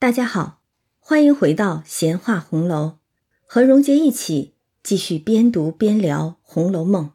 [0.00, 0.62] 大家好，
[1.00, 2.98] 欢迎回到闲话红楼，
[3.44, 7.06] 和荣杰一起继续边读边聊《红楼梦》。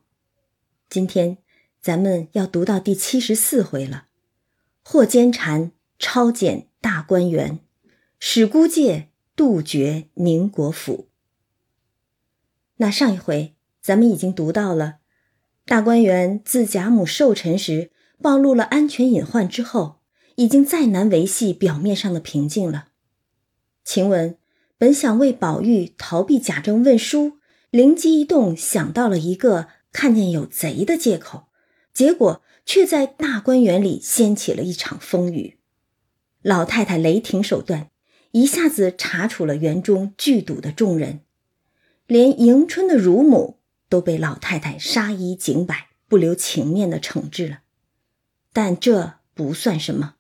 [0.90, 1.38] 今天
[1.80, 4.08] 咱们要读到第七十四回了，
[4.84, 7.60] 霍坚禅抄检大观园，
[8.20, 11.08] 史孤介杜绝宁国府。
[12.76, 14.98] 那上一回咱们已经读到了，
[15.66, 17.92] 大观园自贾母寿辰时
[18.22, 20.03] 暴露了安全隐患之后。
[20.36, 22.90] 已经再难维系表面上的平静了。
[23.84, 24.38] 晴雯
[24.78, 27.38] 本想为宝玉逃避贾政问书，
[27.70, 31.48] 灵机一动想到了一个看见有贼的借口，
[31.94, 35.60] 结果却在大观园里掀起了一场风雨。
[36.42, 37.90] 老太太雷霆手段，
[38.32, 41.22] 一下子查处了园中聚赌的众人，
[42.08, 47.60] 连迎春的乳母都被老太太杀一儆百、不留情面的惩治了。
[48.52, 50.16] 但这不算什么。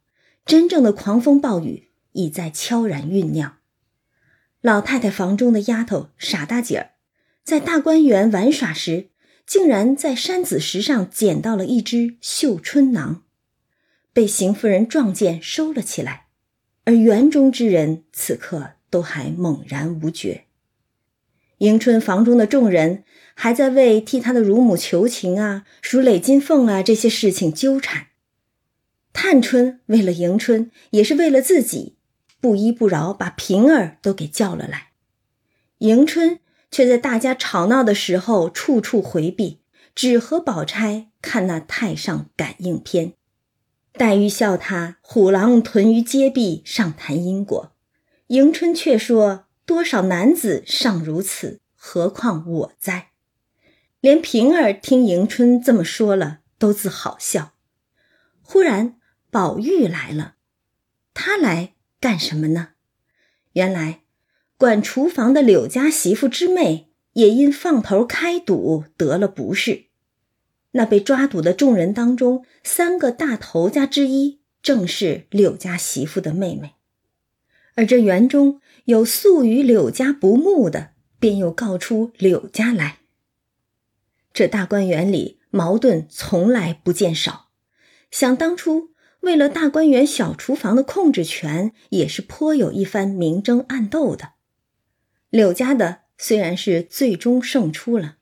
[0.45, 3.57] 真正的狂风暴雨已在悄然酝酿。
[4.61, 6.91] 老太太房中的丫头傻大姐儿，
[7.43, 9.09] 在大观园玩耍时，
[9.45, 13.23] 竟然在山子石上捡到了一只绣春囊，
[14.13, 16.27] 被邢夫人撞见收了起来。
[16.85, 20.45] 而园中之人此刻都还猛然无觉。
[21.59, 28.07] 迎春房中的众人还在为替她的乳母求情啊、数累金凤啊这些事情纠缠。
[29.13, 31.95] 探春为了迎春，也是为了自己，
[32.41, 34.87] 不依不饶，把平儿都给叫了来。
[35.77, 36.39] 迎春
[36.71, 39.61] 却在大家吵闹的时候处处回避，
[39.93, 43.13] 只和宝钗看那太上感应篇。
[43.93, 47.73] 黛玉笑他虎狼屯于阶壁，上谈因果；
[48.27, 53.11] 迎春却说多少男子尚如此，何况我哉？
[54.01, 57.53] 连平儿听迎春这么说了，都自好笑。
[58.41, 58.95] 忽然。
[59.33, 60.35] 宝玉来了，
[61.15, 62.73] 他来干什么呢？
[63.53, 64.03] 原来，
[64.57, 69.85] 管厨房的柳家媳妇之妹也因放头开赌得了不是。
[70.73, 76.75] 那被抓赌的众人当中，三个大头家之一正是柳家媳妇的妹妹。
[77.73, 82.99] 而这园中有素与柳家不睦的，便又告出柳家来。
[84.31, 87.49] 这大观园里矛盾从来不见少，
[88.11, 88.92] 想当初。
[89.23, 94.33] 为了大观园小厨房的控制权，也是颇有一番明争暗斗的。
[95.29, 98.17] 柳家的虽然是最终胜出了，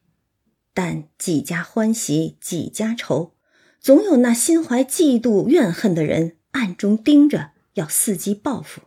[0.75, 3.33] 但几家欢喜几家愁，
[3.79, 8.81] 总有那心怀嫉妒怨恨的人暗中盯着，要伺机报复。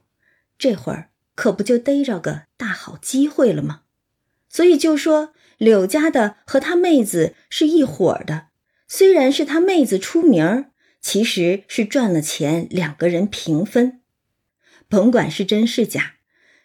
[0.57, 3.81] 这会儿可不就逮着个大好机会了吗？
[4.49, 8.47] 所以就说柳家的和他妹子是一伙的，
[8.87, 10.71] 虽然是他妹子出名儿。
[11.05, 14.01] 其实是赚了钱，两个人平分，
[14.89, 16.15] 甭管是真是假，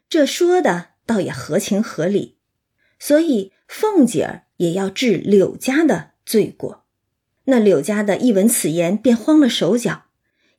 [0.07, 2.38] 这说的倒也合情合理。
[2.97, 6.85] 所以凤姐儿也要治柳家的罪过。
[7.44, 10.05] 那柳家的一闻此言，便慌了手脚，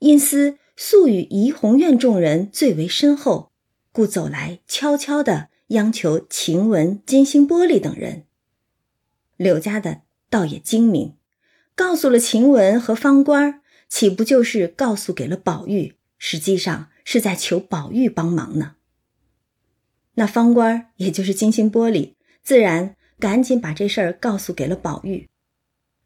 [0.01, 3.51] 因思素与怡红院众人最为深厚，
[3.93, 8.27] 故走来悄悄的央求晴雯、金星玻璃等人。
[9.39, 11.15] 柳家的倒也精明，
[11.75, 13.60] 告诉了晴雯和方官儿。
[13.91, 15.97] 岂不就是告诉给了宝玉？
[16.17, 18.77] 实际上是在求宝玉帮忙呢。
[20.15, 25.29] 那方官也就是金星玻璃，自然赶紧把这事儿告诉给了宝玉。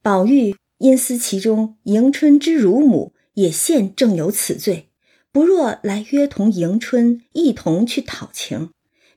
[0.03, 4.89] 宝玉因思其中迎春之乳母也现正有此罪，
[5.33, 8.71] 不若来约同迎春一同去讨情，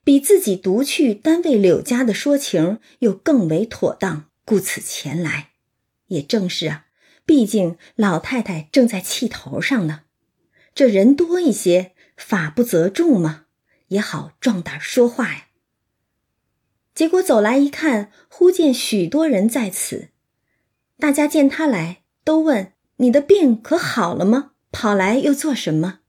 [0.03, 5.51] 比自己独去单为柳家的说情又更为妥当，故此前来。
[6.07, 6.86] 也正是啊。
[7.27, 10.03] 毕竟老太太正在气头上呢，
[10.73, 13.47] 这人多一些，法不责众嘛，
[13.89, 15.47] 也好壮胆说话呀。
[16.95, 20.07] 结果走来一看，忽见许多人在此，
[20.97, 24.53] 大家见他来，都问：“你的病可好了吗？
[24.71, 25.99] 跑来又做什么？”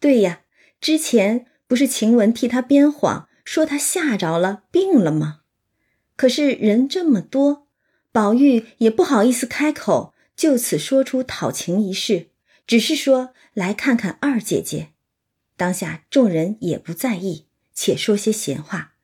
[0.00, 0.40] 对呀，
[0.80, 5.40] 之前不是晴雯替他编谎，说他吓着了，病了吗？
[6.16, 7.68] 可是人这么多，
[8.10, 10.13] 宝玉也不好意思开口。
[10.36, 12.28] 就此说出讨情一事，
[12.66, 14.88] 只是说来看看二姐姐。
[15.56, 18.94] 当下众人也不在意，且说些闲话。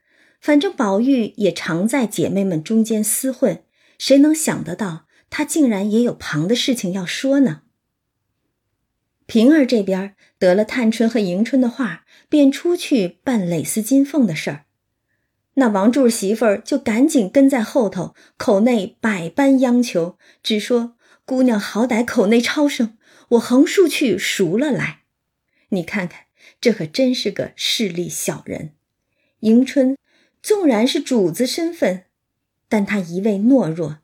[0.40, 3.62] 反正宝玉也常在姐妹们中间厮混，
[3.98, 7.62] 谁能想得到他竟然也有旁的事情要说呢？
[9.26, 14.64] 平儿这边得了探春和迎春的话，便出去办蕾丝金凤的事儿。
[15.54, 20.96] 那王柱媳妇儿就赶紧跟在后头，口内百般央求，只说。
[21.30, 22.98] 姑娘好歹口内超生，
[23.28, 25.02] 我横竖去赎了来。
[25.68, 26.24] 你看看
[26.60, 28.72] 这可真是个势利小人。
[29.38, 29.96] 迎春
[30.42, 32.06] 纵然是主子身份，
[32.68, 33.98] 但她一味懦弱，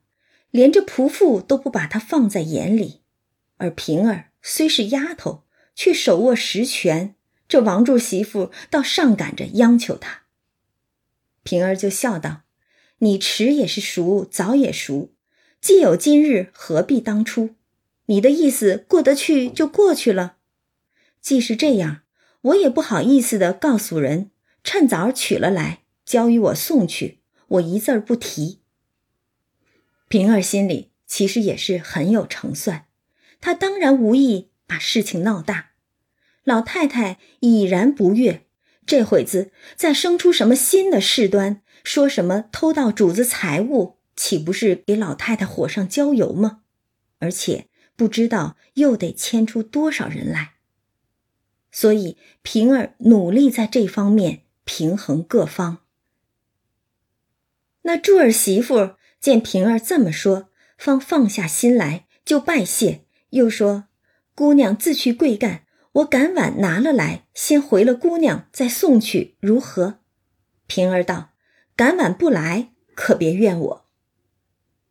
[0.51, 3.01] 连这仆妇都不把她放在眼里。
[3.57, 5.43] 而平儿虽是丫头，
[5.75, 7.13] 却手握实权，
[7.49, 10.21] 这王柱媳妇倒上赶着央求她。
[11.43, 12.43] 平儿就笑道
[12.99, 15.11] ：“你迟也是熟，早也熟，
[15.67, 17.49] 既有今日，何必当初？
[18.05, 20.37] 你的意思过得去就过去了。
[21.19, 22.03] 既是这样，
[22.39, 24.31] 我也不好意思的告诉人，
[24.63, 27.19] 趁早取了来，交与我送去，
[27.49, 28.61] 我一字儿不提。”
[30.07, 32.85] 平儿心里其实也是很有成算，
[33.41, 35.71] 她当然无意把事情闹大。
[36.45, 38.45] 老太太已然不悦。
[38.85, 46.63] 这会子再生出什么新的事端，说什么偷盗主子财物，岂不是给老太太火上浇油吗？
[47.19, 50.55] 而且不知道又得牵出多少人来。
[51.71, 55.85] 所以平儿努力在这方面平衡各方。
[57.83, 63.85] 那柱儿媳妇见平儿这么说，方放下心来，就拜谢，又说
[64.35, 65.63] ：“姑娘自去贵干。”
[65.97, 69.99] 我赶晚拿了来，先回了姑娘，再送去，如何？
[70.67, 71.31] 平儿道
[71.75, 73.85] ：“赶晚不来，可别怨我。”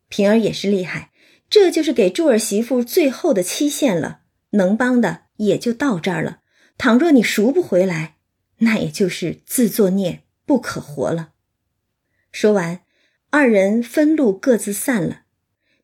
[0.08, 1.10] 平儿也是厉害，
[1.48, 4.20] 这就是给柱儿媳妇最后的期限了，
[4.50, 6.40] 能帮的也就到这儿了。
[6.78, 8.16] 倘若你赎不回来，
[8.58, 11.32] 那也就是自作孽，不可活了。
[12.30, 12.80] 说完，
[13.30, 15.22] 二人分路各自散了。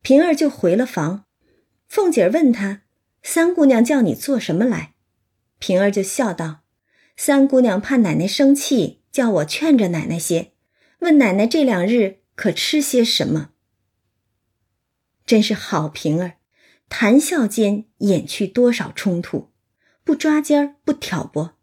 [0.03, 1.25] 平儿就回了房。
[1.89, 2.83] 凤姐儿问她
[3.23, 4.95] ：“三姑娘叫你做什么来？”
[5.59, 6.63] 平儿就笑道
[7.17, 10.53] ：“三姑娘怕奶奶生气，叫我劝着奶奶些。
[11.01, 13.51] 问奶奶这两日可吃些什么？”
[15.33, 16.35] 真是好平儿，
[16.91, 19.51] 谈笑间掩去多少冲突，
[20.05, 21.57] 不抓尖儿，不挑拨。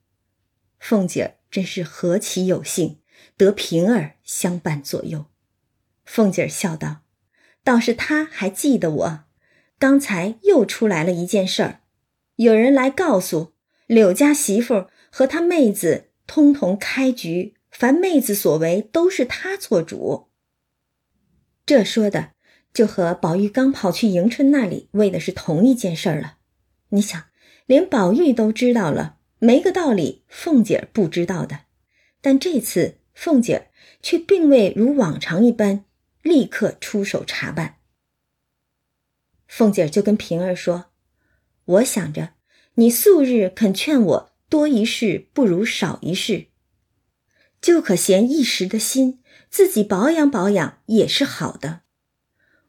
[0.79, 2.97] 凤姐儿真是何其有幸，
[3.37, 5.27] 得平儿相伴左右。
[6.03, 7.01] 凤姐儿笑道
[7.63, 9.23] ：“倒是他还记得我。
[9.77, 11.81] 刚才又出来了一件事儿，
[12.37, 13.53] 有人来告诉。”
[13.85, 20.31] 柳家媳妇和他妹子通同开局，凡妹子所为都是他做主。
[21.67, 22.31] 这说的
[22.73, 26.37] 就和宝玉刚跑去迎春那里为的是同一件事儿了。
[26.89, 27.25] 你想，
[27.65, 31.61] 连宝玉都知道了，没个道理凤姐儿不知道的。
[32.21, 33.67] 但这次凤姐儿
[34.01, 35.85] 却并未如往常一般
[36.21, 37.75] 立刻出手查办。
[39.47, 40.91] 凤姐儿就跟平儿说
[41.65, 42.33] ：“我想着。”
[42.75, 46.45] 你素日肯劝我多一事不如少一事，
[47.59, 51.81] 就可闲一时的心，自己保养保养也是好的。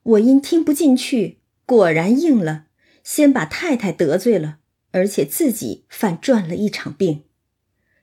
[0.02, 2.66] 我因听不进去，果然应了，
[3.02, 4.58] 先把太太得罪了，
[4.92, 7.24] 而且自己犯赚了一场病。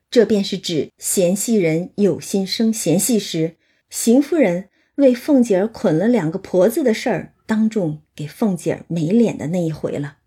[0.09, 3.57] 这便是指嫌隙人有心生嫌隙时，
[3.89, 10.17] 邢夫人为凤姐儿捆了两个婆子的事儿，当众给凤姐儿没脸的那一回了。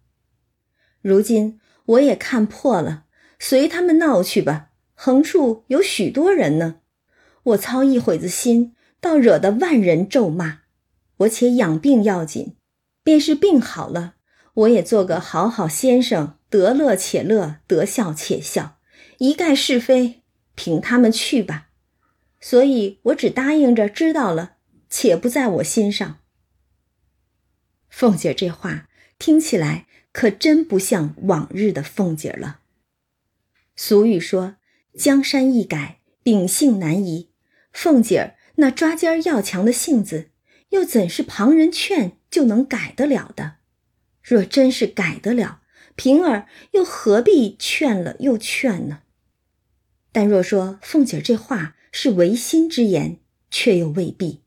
[1.00, 1.58] 如今。
[1.87, 3.06] 我也看破了，
[3.40, 4.69] 随他们闹去吧。
[4.94, 6.76] 横处有许多人呢，
[7.43, 10.61] 我操一会子心，倒惹得万人咒骂。
[11.20, 12.56] 我且养病要紧，
[13.02, 14.17] 便是病好了，
[14.55, 18.78] 我也做个好好先生，得乐且乐，得笑且笑，
[19.19, 20.23] 一概是非，
[20.54, 21.68] 凭他们去吧。
[22.40, 24.56] 所以我只答应着知道了，
[24.88, 26.18] 且不在我心上。
[27.88, 29.87] 凤姐这话听起来。
[30.12, 32.62] 可真不像往日的凤姐了。
[33.76, 34.56] 俗语说
[34.99, 37.30] ：“江山易改，秉性难移。”
[37.73, 40.30] 凤姐儿那抓尖要强的性子，
[40.71, 43.59] 又怎是旁人劝就能改得了的？
[44.23, 45.61] 若真是改得了，
[45.95, 49.03] 平儿又何必劝了又劝呢？
[50.11, 53.19] 但若说凤姐这话是违心之言，
[53.50, 54.41] 却又未必。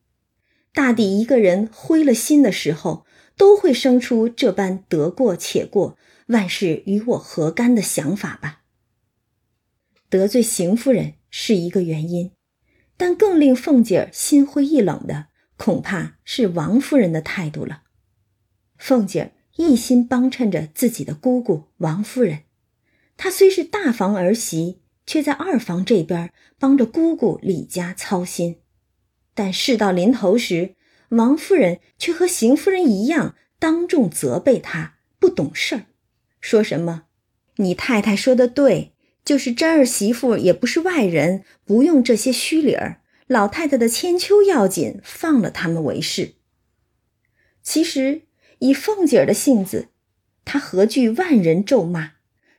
[0.73, 3.05] 大抵一个人灰了心的时候。
[3.35, 8.61] 都会生出这般得过且过，万事与我何干的想法吧。
[10.07, 12.29] 得罪邢夫人是一个原因，
[12.95, 17.83] 但更令凤姐心灰意冷的，恐怕是王夫人的态度了。
[18.77, 22.43] 凤姐儿一心帮衬着自己的姑姑王夫人，
[23.17, 28.57] 她虽是大房儿媳，却在二房这边帮着姑姑李家操心。
[29.33, 30.75] 但事到临头时，
[31.09, 35.85] 王夫人却和邢夫人一样，当众责备她不懂事儿，
[36.41, 37.03] 说什么
[37.57, 38.93] ：“你太太说的对，
[39.23, 43.01] 就是真儿媳妇也不是外人，不用这些虚礼儿。
[43.33, 46.35] 老太太的千秋要紧，放了他们为是。”
[47.63, 48.27] 其实
[48.59, 49.89] 以凤姐儿的性子，
[50.45, 52.11] 她何惧万人咒骂？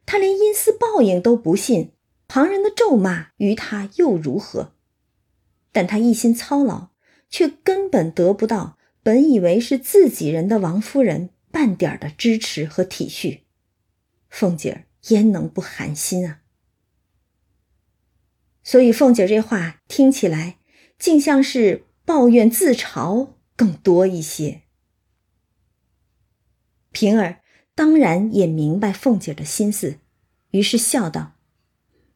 [0.04, 1.92] 她连阴司报应都不信，
[2.26, 4.74] 旁人的咒骂于她又如何？
[5.70, 6.88] 但她一心操劳，
[7.30, 13.42] 却根本得不到本以为是自己人的王夫人半点的支持和体恤，
[14.28, 16.40] 凤姐儿焉能不寒心啊？
[18.62, 20.56] 所以凤姐这话听起来，
[20.98, 24.62] 竟像是抱怨自嘲更多一些。
[26.90, 27.40] 平儿
[27.74, 29.98] 当然也明白凤姐的心思，
[30.50, 31.34] 于是笑道：“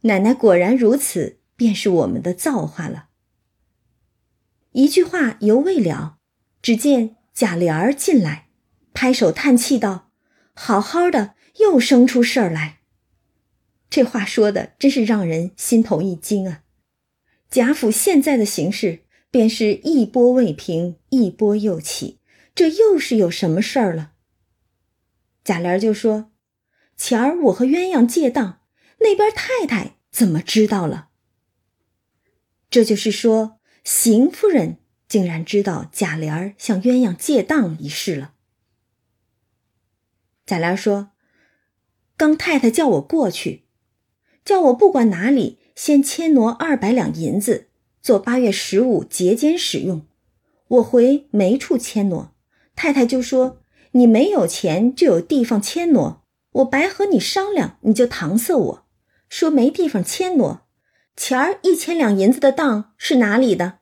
[0.03, 3.09] 奶奶果然如此，便是我们的造化了。”
[4.73, 6.19] 一句话犹未了，
[6.63, 8.49] 只见贾琏儿进来，
[8.95, 10.13] 拍手叹气道
[10.55, 12.79] ：“好好的，又生出事儿来。”
[13.91, 16.63] 这话说的真是让人心头一惊啊！
[17.51, 22.19] 贾府现在的形势，便是一波未平，一波又起，
[22.55, 24.13] 这又是有什么事儿了？
[25.43, 26.31] 贾琏就说
[26.97, 28.61] ：“前儿我和鸳鸯借当，
[28.99, 31.09] 那边太太怎么知道了？”
[32.69, 34.79] 这就是说，邢夫人
[35.09, 38.35] 竟然知道贾琏向鸳鸯借当一事了。
[40.45, 41.13] 贾琏说
[42.19, 43.65] ：“刚太太叫我过去。”
[44.45, 47.69] 叫我不管哪里，先牵挪二百两银子，
[48.03, 50.05] 做八月十五节间使用。
[50.67, 52.33] 我回没处牵挪，
[52.75, 53.61] 太太就说
[53.93, 58.87] ：“你没有钱，就有地方牵挪。”我白和你商量，你就搪塞我
[59.29, 60.63] 说没地方牵挪。
[61.17, 63.79] 钱儿一千两银子的当是哪里的？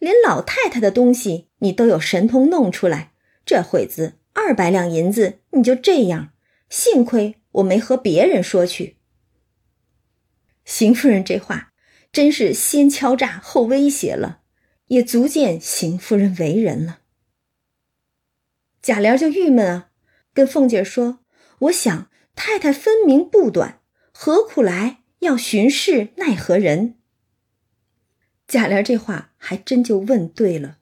[0.00, 3.12] 连老太太的东西你都有神通弄出来。
[3.44, 6.30] 这会子二百两银子你就这样，
[6.68, 8.95] 幸亏我没和别人说去。
[10.66, 11.72] 邢夫人这话
[12.12, 14.40] 真是先敲诈后威胁了，
[14.88, 16.98] 也足见邢夫人为人了。
[18.82, 19.90] 贾琏就郁闷啊，
[20.34, 21.20] 跟凤姐说
[21.60, 23.80] ：“我想太太分明不短，
[24.12, 26.96] 何苦来要巡视奈何人？”
[28.46, 30.78] 贾琏这话还真就问对了，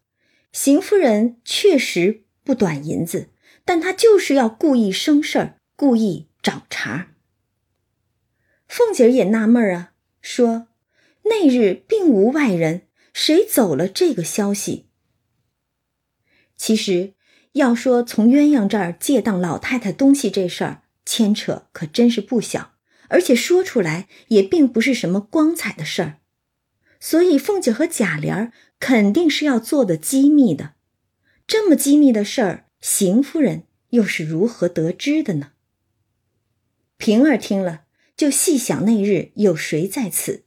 [0.53, 3.31] 邢夫人确实不短银子，
[3.65, 7.14] 但她就是要故意生事儿，故意找茬。
[8.77, 10.67] 凤姐儿也纳闷啊，说
[11.31, 14.89] ：“那日并无外人，谁走了这个消息？”
[16.59, 17.15] 其实
[17.53, 22.73] 要说从鸳鸯这儿借当老太太东西这事儿，牵扯可真是不小，
[23.11, 26.19] 而且说出来也并不是什么光彩的事儿。
[26.99, 28.51] 所以凤姐和贾琏
[28.81, 30.75] 肯定是要做的机密的。
[31.47, 35.53] 这么机密的事儿，邢夫人又是如何得知的呢？
[36.97, 37.84] 平儿听了。
[38.17, 40.45] 就细想那日有谁在此，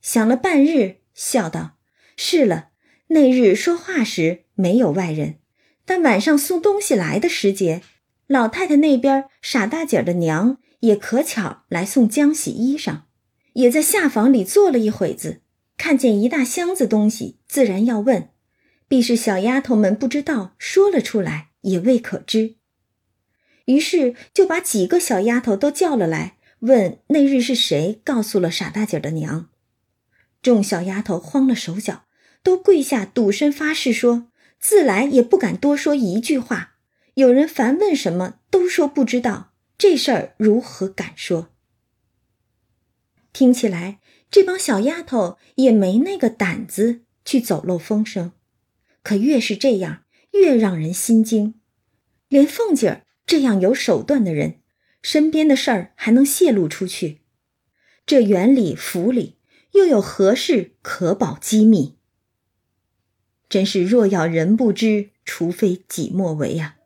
[0.00, 1.76] 想了半日，笑道
[2.16, 2.70] ：“是了，
[3.08, 5.36] 那日说话时没有外人，
[5.84, 7.82] 但晚上送东西来的时节，
[8.26, 13.02] 老太太那边傻大姐的娘也可巧来送浆洗衣裳，
[13.52, 15.42] 也在下房里坐了一会子，
[15.76, 18.30] 看见一大箱子东西，自然要问，
[18.88, 22.54] 必是小丫头们不知道，说了出来也未可知，
[23.66, 29.48] 于是就把几个小丫头都叫了来。”问那日是谁告诉了傻大姐的娘？
[30.40, 32.04] 众小丫头慌了手脚，
[32.44, 34.28] 都跪下赌身发誓说：
[34.60, 36.76] 自来也不敢多说一句话。
[37.14, 39.54] 有人烦问什么，都说不知道。
[39.76, 41.48] 这事儿如何敢说？
[43.32, 43.98] 听起来
[44.30, 48.30] 这帮小丫头也没那个胆子去走漏风声。
[49.02, 51.54] 可越是这样，越让人心惊。
[52.28, 54.61] 连凤姐儿这样有手段的人。
[55.02, 57.22] 身边的事儿还能泄露出去，
[58.06, 59.36] 这园里府里
[59.72, 61.96] 又有何事可保机密？
[63.48, 66.76] 真是若要人不知，除非己莫为啊！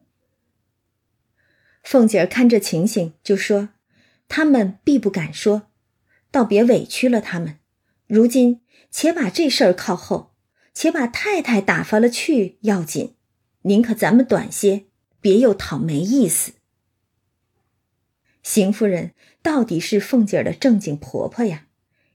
[1.85, 3.69] 凤姐儿看这情形，就说
[4.27, 5.71] ：“他们必不敢说，
[6.33, 7.61] 倒别委屈了他们。
[8.09, 10.35] 如今且把这事儿靠后，
[10.75, 13.15] 且把太太打发了去要紧。
[13.63, 14.87] 宁可咱们短些，
[15.21, 16.55] 别又讨没意思。”
[18.47, 19.11] 邢夫人
[19.43, 21.67] 到底是凤姐儿的正经婆婆呀，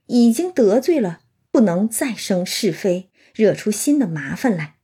[0.06, 1.20] 已经得罪了，
[1.52, 4.76] 不能再生是非，惹出新的麻烦来。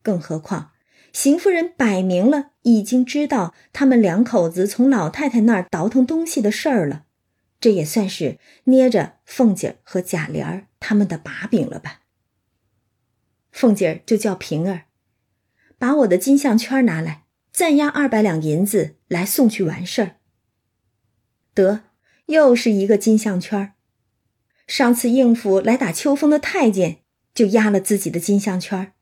[0.00, 0.70] 更何况，
[1.12, 7.04] 邢夫人摆明了已经知道他们两口子从老太太那儿倒腾东西的事儿了，
[7.60, 12.00] 这也算是捏着凤姐儿和贾琏儿他们的把柄了吧？
[13.52, 14.84] 凤姐儿就叫平儿，
[15.76, 20.14] 把我的金项圈拿来，暂押二百两银子来送去完事儿。
[21.58, 21.82] 得，
[22.26, 23.72] 又是一个金项圈
[24.66, 26.98] 上次应付来打秋风的太监，
[27.34, 28.92] 就压了自己的金项圈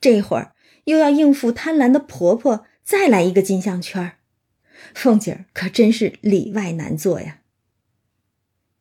[0.00, 4.16] 这会儿又要应付贪婪的婆婆，再来一个金项圈
[4.94, 7.40] 凤姐儿可真是里外难做呀。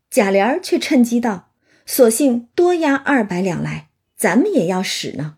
[0.09, 1.51] 贾琏却趁机道
[1.85, 5.37] ：“索性多压二百两来，咱们也要使呢。”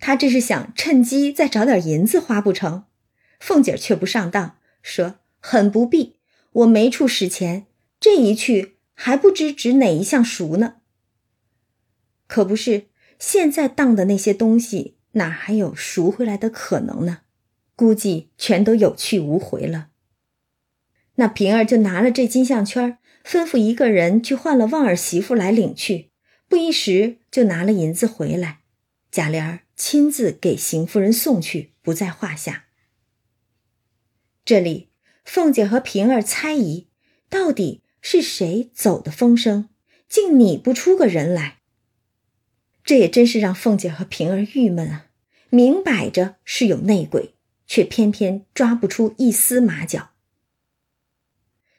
[0.00, 2.84] 他这是想趁机再找点银子花不成？
[3.38, 6.16] 凤姐却不上当，说：“很不必，
[6.52, 7.66] 我没处使钱，
[7.98, 10.76] 这一去还不知指哪一项赎呢。
[12.26, 12.86] 可不是，
[13.18, 17.22] 现在当的那些东西，哪还有赎回来的可能呢？
[17.74, 19.88] 估计全都有去无回了。”
[21.16, 26.10] 那平儿就拿了这金项圈，吩咐一个人去换了旺儿媳妇来领去，
[26.48, 28.60] 不一时就拿了银子回来。
[29.10, 29.60] 贾琏。
[29.80, 32.66] 亲自给邢夫人送去，不在话下。
[34.44, 34.89] 这里，
[35.32, 36.88] 凤姐和平儿猜疑，
[37.28, 39.68] 到底是谁走的风声，
[40.08, 41.60] 竟拟不出个人来。
[42.82, 45.06] 这也真是让凤姐和平儿郁闷啊！
[45.48, 47.36] 明摆着是有内鬼，
[47.68, 50.10] 却偏偏抓不出一丝马脚。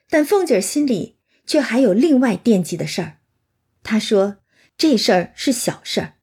[0.09, 3.17] 但凤姐心里却还有另外惦记的事儿。
[3.83, 4.37] 她说
[4.77, 6.13] ：“这事儿是小事儿。”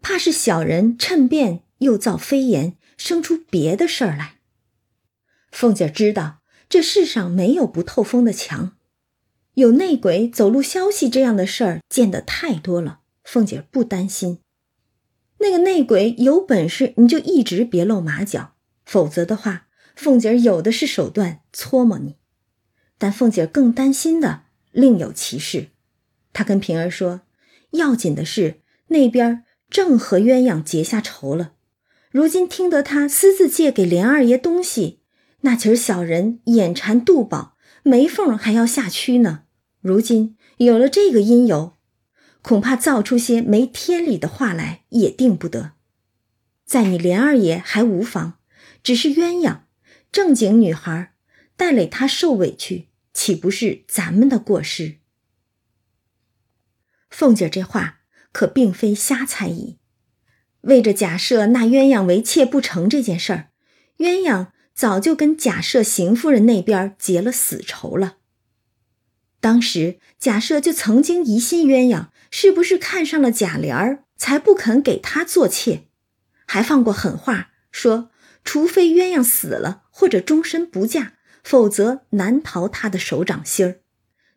[0.00, 4.38] 怕是小人趁便又造飞言，生出别的事儿来。
[5.50, 6.37] 凤姐知道
[6.68, 8.76] 这世上没有不透风的墙，
[9.54, 13.00] 有内鬼走漏消息这样的事儿见得太多了。
[13.24, 14.40] 凤姐不担心，
[15.38, 22.16] 那个内鬼有本事，你就一直别露马脚，否则的话，凤姐有的是手段搓磨你。
[22.98, 25.68] 但凤姐更担心的另有其事，
[26.32, 27.22] 她跟平儿说
[27.72, 31.52] ：“要紧的是那边。”正和鸳鸯结下仇了，
[32.10, 34.97] 如今听得他私自借给连二爷东西，
[35.40, 39.44] 那群小人眼馋肚饱，没缝还要下蛆呢。
[39.80, 41.78] 如今有了这个因由，
[42.42, 45.72] 恐怕造出些没天理的话来也定不得。
[46.64, 48.38] 在你连二爷还无妨，
[48.82, 49.60] 只是鸳鸯
[50.10, 51.12] 正经女孩，
[51.56, 54.98] 带累他受委屈，岂不是咱们的过失？
[57.10, 57.96] 凤姐这话。
[58.30, 59.78] 可并非瞎猜疑，
[60.60, 63.50] 为着假设那鸳鸯为妾不成这件事儿，
[63.96, 68.18] 鸳鸯早就跟假设邢夫人那边结了死仇了。
[69.40, 75.88] 当时假设就曾经疑心鸳鸯是不是看上了贾琏儿，才不肯给他做妾，
[76.46, 78.12] 还放过狠话，说
[78.44, 83.80] 除非鸳鸯死了或者终身不嫁，否则难逃他的手掌心儿。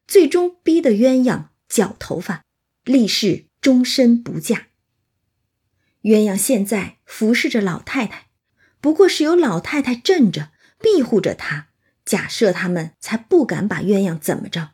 [0.08, 2.44] 最终逼得鸳鸯绞头发，
[2.84, 3.46] 立誓。
[3.62, 4.70] 终身不嫁。
[6.02, 8.31] 鸳鸯现在服侍着老太太，
[8.82, 11.68] 不过是有老太太镇着庇护着她，
[12.04, 14.72] 假设他们才不敢把鸳鸯怎么着。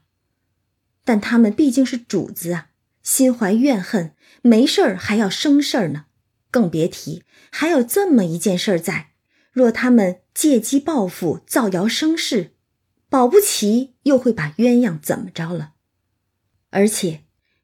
[1.03, 2.69] 但他们毕竟是主子啊，
[3.03, 6.05] 心怀怨恨，没事儿还要生事儿呢，
[6.49, 9.11] 更别提还有这么一件事儿在。
[9.51, 12.53] 若他们借机报复，造谣生事，
[13.09, 15.73] 保不齐又会把鸳鸯怎么着了，
[16.71, 17.23] 而且。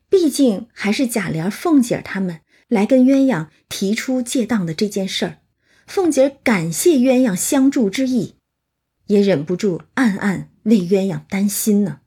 [0.10, 5.40] 毕竟还是贾琏、凤姐他们来跟鸳鸯提出借当的这件事儿，
[5.94, 8.34] 凤姐感谢鸳鸯相助之意，
[9.06, 12.00] 也忍不住暗暗为鸳鸯担心呢。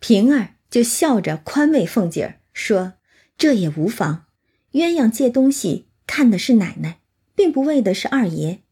[0.00, 2.94] 平儿就笑着宽慰凤姐说
[3.38, 4.24] ：“这也无妨，
[4.72, 6.98] 鸳鸯借东西看的是奶奶，
[7.36, 8.64] 并不为的是二爷。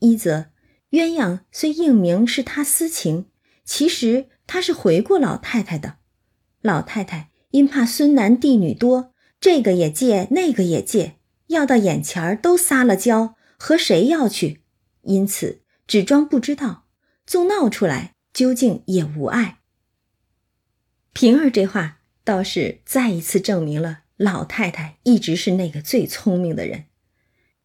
[0.00, 0.50] 一则
[0.90, 3.30] 鸳鸯虽应名是他私情，
[3.64, 5.96] 其实他是回过老太太的。”
[6.60, 11.14] 老太太因怕孙男弟女多，这个也借，那个也借，
[11.48, 14.62] 要到眼前儿都撒了娇，和谁要去？
[15.02, 16.86] 因此只装不知道，
[17.26, 19.58] 纵闹出来，究竟也无碍。
[21.12, 26.84] 平儿这话倒是再一次证明了老太太一直是那个最聪明的人。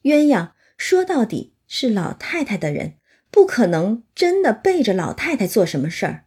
[0.03, 2.95] 鸳鸯说到底是老太太的人，
[3.29, 6.25] 不可能真的背着老太太做什么事儿，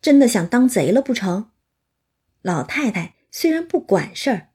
[0.00, 1.50] 真的想当贼了不成？
[2.42, 4.48] 老太太虽然不管事儿，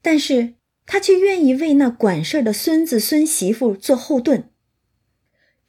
[0.00, 0.54] 但是
[0.86, 4.50] 他却愿意为那管事儿的孙子孙媳妇做后盾。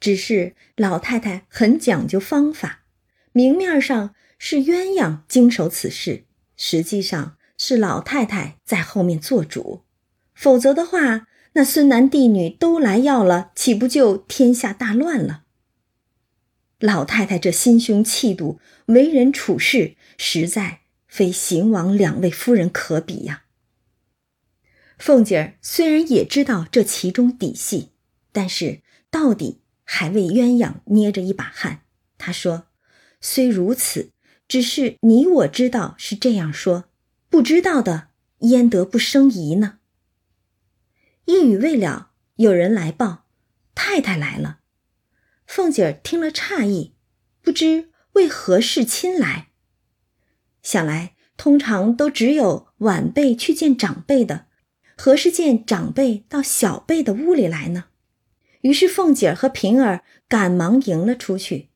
[0.00, 2.84] 只是老太太很讲究方法，
[3.32, 6.24] 明面上是鸳鸯经手此事，
[6.56, 9.84] 实际上是老太太在后面做主。
[10.34, 15.44] 否则的话，那孙男弟女都来要了，岂不就天下大乱了？
[16.80, 20.80] 老太太这心胸气度、为人处事，实在。
[21.06, 23.43] 非邢王两位夫人可比呀。
[25.04, 27.90] 凤姐儿虽然也知道这其中底细，
[28.32, 31.82] 但是到底还为鸳鸯捏着一把汗。
[32.16, 32.68] 她说
[33.20, 34.12] ：“虽如此，
[34.48, 36.84] 只是你我知道是这样说，
[37.28, 39.80] 不知道的焉得不生疑呢？”
[41.26, 43.26] 一语未了，有人来报
[43.76, 44.60] ：“太太来了。”
[45.46, 46.94] 凤姐儿听了诧异，
[47.42, 49.50] 不知为何事亲来？
[50.62, 54.46] 想来通常都只有晚辈去见长辈的，
[54.96, 57.86] 何时见长辈到小辈的屋里来呢？
[58.62, 61.70] 于是凤姐儿和平儿赶忙迎了出去。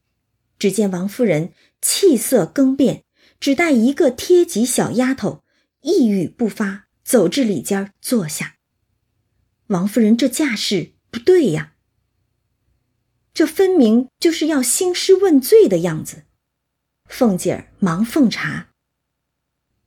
[0.58, 3.04] 只见王夫人气色更变，
[3.38, 5.44] 只带一个贴脊小丫头，
[5.82, 8.56] 一语不发，走至里间坐下。
[9.68, 11.74] 王夫人这架势不对呀，
[13.34, 16.24] 这分明就是要兴师问罪的样子。
[17.04, 18.70] 凤姐儿忙奉茶，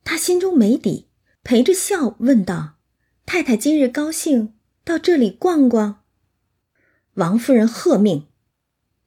[0.04, 1.08] 她心中没底，
[1.42, 2.71] 陪着笑问道
[3.24, 4.54] ：“太太今日高兴
[4.84, 6.02] 到这里逛逛？”
[7.14, 8.28] 王夫人喝命：“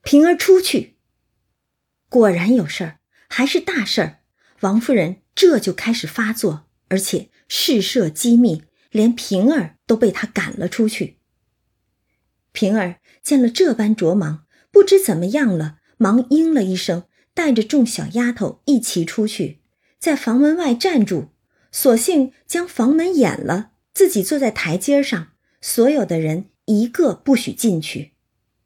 [0.04, 0.98] 平儿出去。”
[2.10, 4.20] 果然有事儿，还是大事儿。
[4.62, 8.64] 王夫人这就开始发作，而且事涉机密。
[8.92, 11.18] 连平儿都被他赶了出去。
[12.54, 19.60] 平儿见了这般着忙，不知怎么样了，忙应了一声，带着众小丫头一齐出去，
[20.00, 21.34] 在房门外站住，
[21.74, 25.30] 索性将房门掩了，自己坐在台阶上，
[25.62, 28.12] 所有的人一个不许进去。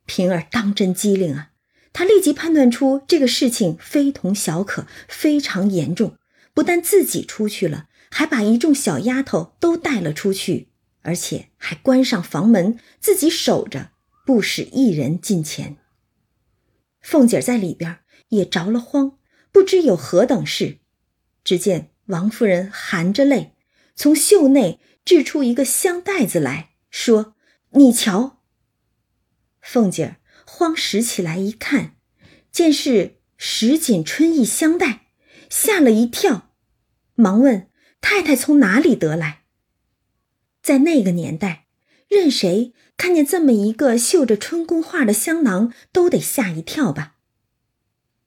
[0.06, 1.52] 平儿当真机灵啊，
[1.94, 6.18] 她立即判断出这个事情非同小可，非常严重，
[6.56, 7.86] 不但自己出去了。
[8.12, 10.70] 还把一众小丫头都带了出去，
[11.04, 13.92] 而且还关上房门，自己守着，
[14.26, 15.78] 不使一人进前。
[17.02, 19.20] 凤姐在里边也着了慌，
[19.52, 20.80] 不知有何等事。
[21.44, 23.54] 只见王夫人含着泪，
[23.96, 27.34] 从袖内掷出一个香袋子来说
[27.74, 28.44] ：“你瞧。”
[29.60, 31.96] 凤姐慌拾起来一看，
[32.52, 35.08] 见是石锦春意香袋，
[35.50, 36.52] 吓了一跳，
[37.16, 37.68] 忙问。
[38.00, 39.42] 太太从哪里得来？
[40.62, 41.66] 在那个年代，
[42.08, 47.16] 任谁看见这么一个绣着春宫画的香囊，都得吓一跳吧。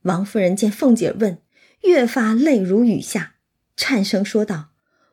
[0.02, 1.40] 王夫人见凤姐问，
[1.82, 3.36] 越发泪如雨下，
[3.76, 4.70] 颤声说道：“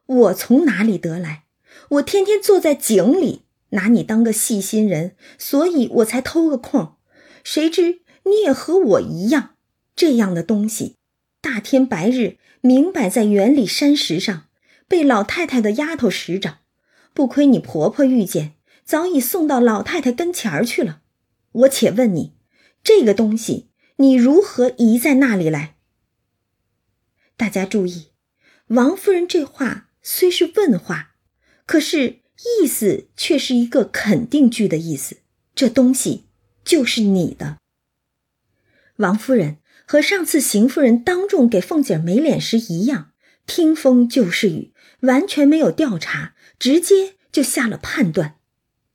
[0.08, 1.44] 我从哪里得来？
[1.90, 6.96] 我天天坐在井里，拿你当个细心人，所以我才偷个空。
[7.44, 9.56] 谁知你也和我一样，
[9.96, 10.96] 这样的东西，
[11.42, 14.46] 大天白日明摆在园里山石上。”
[14.90, 16.62] 被老太太的丫头拾着，
[17.14, 21.04] 不亏你婆婆遇见，早已送到老太太跟前儿去了。
[21.52, 22.34] 我且问你，
[22.84, 25.76] 这个东西你如何移在那里来？
[27.38, 28.08] 大家注意，
[28.70, 31.12] 王夫人这话虽是问话，
[31.70, 32.22] 可是
[32.64, 35.18] 意思却是一个肯定句的意思。
[35.54, 36.26] 这东西
[36.66, 37.58] 就是你的。
[38.96, 43.12] 王夫人和上次邢夫人当众给凤姐没脸时一样，
[43.46, 44.74] 听风就是雨。
[45.02, 48.38] 完全没有调查，直接就下了判断，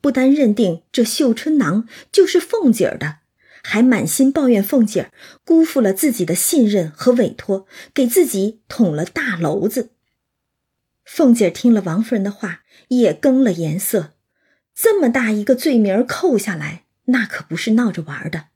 [0.00, 3.18] 不单认定这绣春囊就是凤姐儿的，
[3.62, 5.12] 还满心抱怨凤姐儿
[5.44, 9.92] 辜负了自己的信任和委托，给自己捅了大娄子。
[11.04, 14.14] 凤姐听了王夫人的话，也更了颜色，
[14.74, 18.46] 这么大一个罪名扣下来，那可不是闹着玩的。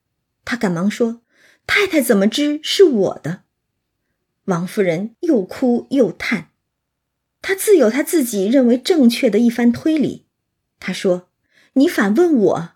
[0.45, 1.21] 她赶忙说
[1.67, 3.43] ：“太太怎么知是我的？”
[4.47, 6.49] 王夫人又哭又叹。
[7.43, 10.27] 她自有她自己认为正确的一番推理。
[10.81, 11.29] 她说
[11.75, 12.71] ：“你反问我，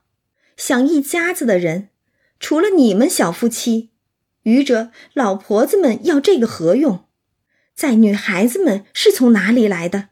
[0.57, 1.89] 想一家子的人，
[2.39, 3.91] 除了你们小夫妻，
[4.43, 7.07] 余者老婆子们要这个何用？
[7.75, 10.11] 在女孩子们是从哪里来的？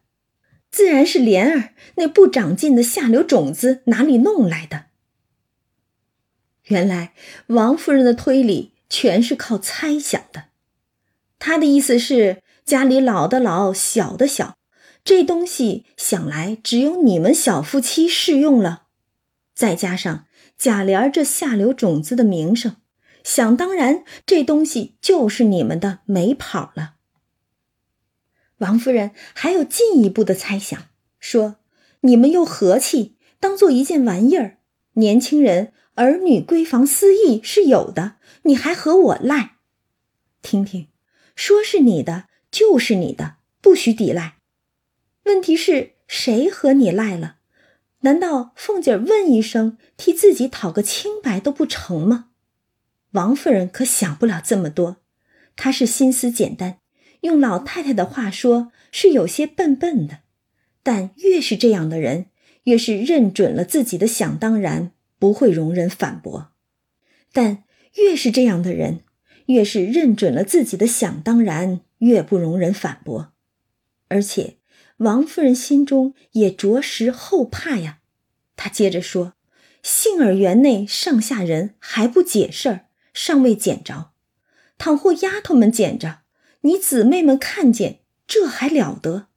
[0.71, 4.87] 自然是莲儿那不长进的下流种子哪里弄来的。
[6.65, 7.15] 原来
[7.49, 10.45] 王夫人的推理全是靠猜想的。
[11.39, 14.57] 她的意思是。”家里老的老，小的小，
[15.03, 18.85] 这东西想来只有你们小夫妻适用了。
[19.57, 22.77] 再加上贾琏这下流种子的名声，
[23.25, 26.95] 想当然，这东西就是你们的，没跑了。
[28.61, 30.81] 王夫人还有进一步的猜想，
[31.19, 31.57] 说
[32.01, 34.57] 你们又和气，当做一件玩意儿。
[34.95, 39.57] 年轻人儿女闺房私意是有的，你还和我赖？
[40.41, 40.89] 听听，
[41.37, 42.31] 说是你的。
[42.51, 44.39] 就是你的，不许抵赖。
[45.23, 47.37] 问题是谁和你赖了？
[48.01, 52.31] 难道凤姐问一声，替自己讨个清白都不成吗？
[53.13, 54.97] 王夫人可想不了这么多，
[55.55, 56.80] 她是心思简单，
[57.21, 60.21] 用老太太的话说，是有些笨笨的。
[60.83, 62.27] 但越是这样的人，
[62.65, 66.53] 越是认准了自己的想当然，不会容忍反驳；
[67.33, 67.65] 但
[67.97, 69.01] 越是这样的人，
[69.47, 71.81] 越是认准了自己的想当然。
[72.01, 73.35] 越不容人反驳，
[74.09, 74.57] 而且
[74.97, 77.99] 王夫人心中也着实后怕呀。
[78.57, 79.35] 她接着说
[79.85, 84.13] ：“杏儿园内上下人还不解事儿，尚未捡着。
[84.79, 86.20] 倘或丫头们捡着，
[86.63, 89.29] 你姊妹们看见，这还了得？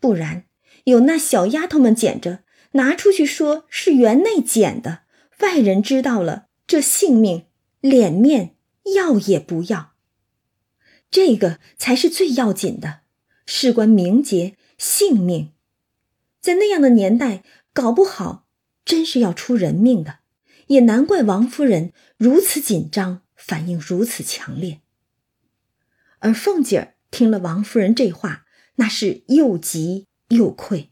[0.00, 0.44] 不然，
[0.84, 5.00] 有那小丫头们捡着，拿出去说是园内捡的，
[5.40, 7.46] 外人知道了，这性命、
[7.80, 8.56] 脸面
[8.94, 9.94] 要也不要。
[11.10, 13.00] 这个才是最要紧的，
[13.44, 15.52] 事关名节、性命，
[16.40, 18.46] 在那样的年代，搞不好
[18.84, 20.20] 真是要出人命的。
[20.68, 24.80] 也难怪王夫人如此紧张，反应如此强烈。
[26.20, 28.44] 而凤姐儿听了王夫人这话，
[28.76, 30.90] 那是又急又愧。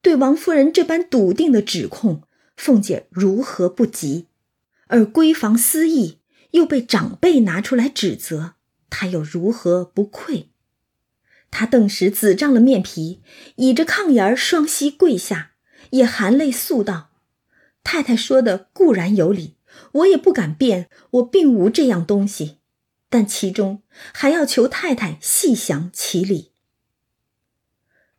[0.00, 2.22] 对王夫人这般笃定的指控，
[2.56, 4.26] 凤姐如何不急？
[4.86, 6.18] 而闺房私议
[6.52, 8.54] 又被长辈拿出来指责。
[8.90, 10.48] 她又如何不愧？
[11.50, 13.22] 他顿时紫涨了面皮，
[13.56, 15.52] 倚着炕沿儿，双膝跪下，
[15.90, 17.10] 也含泪诉道
[17.82, 19.56] ：“太太说的固然有理，
[19.92, 22.57] 我也不敢辩，我并无这样东西。
[23.08, 26.52] 但其中还要求太太细详其理。”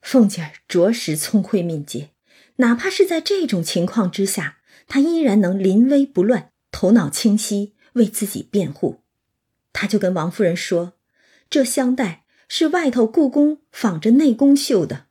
[0.02, 2.12] 凤姐儿着实聪慧敏捷，
[2.58, 9.02] 哪怕是在这种情况之下，她依然能临危不乱，头脑清晰，为自己辩护。
[9.74, 10.94] 她就跟王夫人说
[11.50, 15.06] ：“这香袋是外头故宫仿着内宫绣的，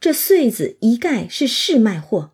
[0.00, 2.32] 这穗子一概是试卖货。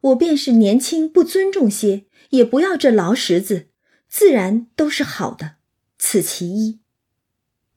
[0.00, 3.68] 我便是年轻不尊重些，也不要这劳什子，
[4.08, 5.56] 自然都是好的。
[6.04, 6.80] 此其一。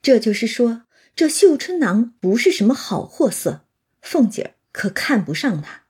[0.01, 0.81] 这就是说，
[1.15, 3.67] 这绣春囊不是什么好货色，
[4.01, 5.83] 凤姐儿可看不上它。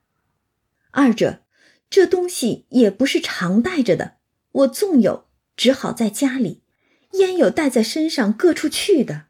[0.90, 1.40] 二者，
[1.88, 4.18] 这东西也不是常带着的，
[4.52, 6.60] 我纵有，只好在家里。”
[7.12, 9.28] 焉有带在身上各处去的？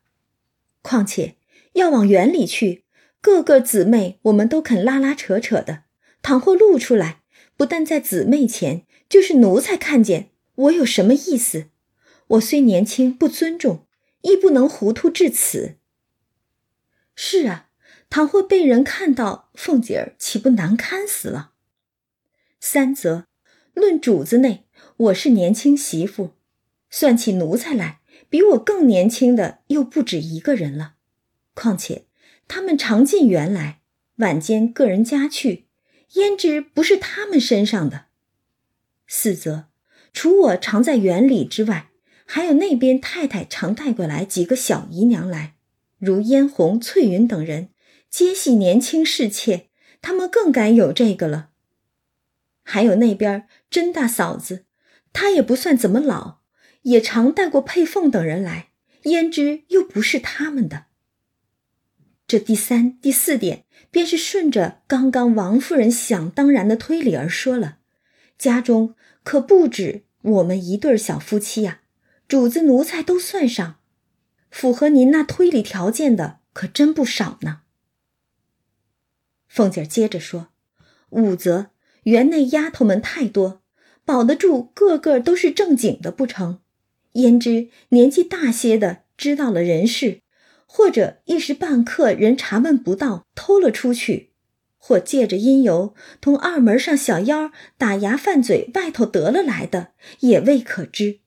[0.83, 1.37] 况且
[1.75, 2.83] 要往园里去，
[3.21, 5.85] 个个姊妹我们都肯拉拉扯扯的。
[6.23, 7.23] 倘或露出来，
[7.57, 11.66] 不但在姊妹前，就是奴才看见，我有什么意思？
[12.28, 13.86] 我虽年轻不尊重，
[14.22, 15.76] 亦不能糊涂至此。
[17.14, 17.70] 是啊，
[18.10, 21.52] 倘或被人看到，凤姐儿岂不难堪死了？
[22.60, 23.26] 三则，
[23.74, 26.32] 论主子内，我是年轻媳妇。
[26.90, 30.94] 算起奴才来，比我更年轻的又不止一个人了。
[31.54, 32.06] 况且
[32.48, 33.80] 他们常进园来，
[34.16, 35.66] 晚间个人家去，
[36.14, 38.06] 胭脂不是他们身上的。
[39.06, 39.66] 四则，
[40.12, 41.90] 除我常在园里之外，
[42.26, 45.54] 还有那边太太常带过来几个小姨娘来，
[45.98, 47.70] 如嫣红、翠云等人，
[48.10, 49.68] 皆系年轻侍妾，
[50.02, 51.50] 他们更该有这个了。
[52.62, 54.64] 还有那边甄大嫂子，
[55.12, 56.40] 她也不算怎么老。
[56.82, 58.68] 也常带过佩凤等人来，
[59.04, 60.84] 胭脂又不是他们的。
[62.28, 67.78] 这第三、第四点，便是顺着刚刚王夫人想当然的推理而说了。
[68.38, 71.80] 家中可不止我们一对小夫妻呀，
[72.28, 73.76] 主子奴才都算上，
[74.50, 77.60] 符合您那推理条件的可真不少呢。
[79.46, 80.48] 凤姐接着说
[81.10, 81.70] ：“五则
[82.02, 83.62] 园内丫头们太多，
[84.04, 86.60] 保得住个个都是正经的不成？”
[87.14, 90.20] 焉知年纪大些的知道了人事，
[90.66, 94.32] 或者一时半刻人查问不到，偷了出去，
[94.76, 101.20] 或借着因由同二门上小妖打牙犯嘴，外头得了来的，也未可知。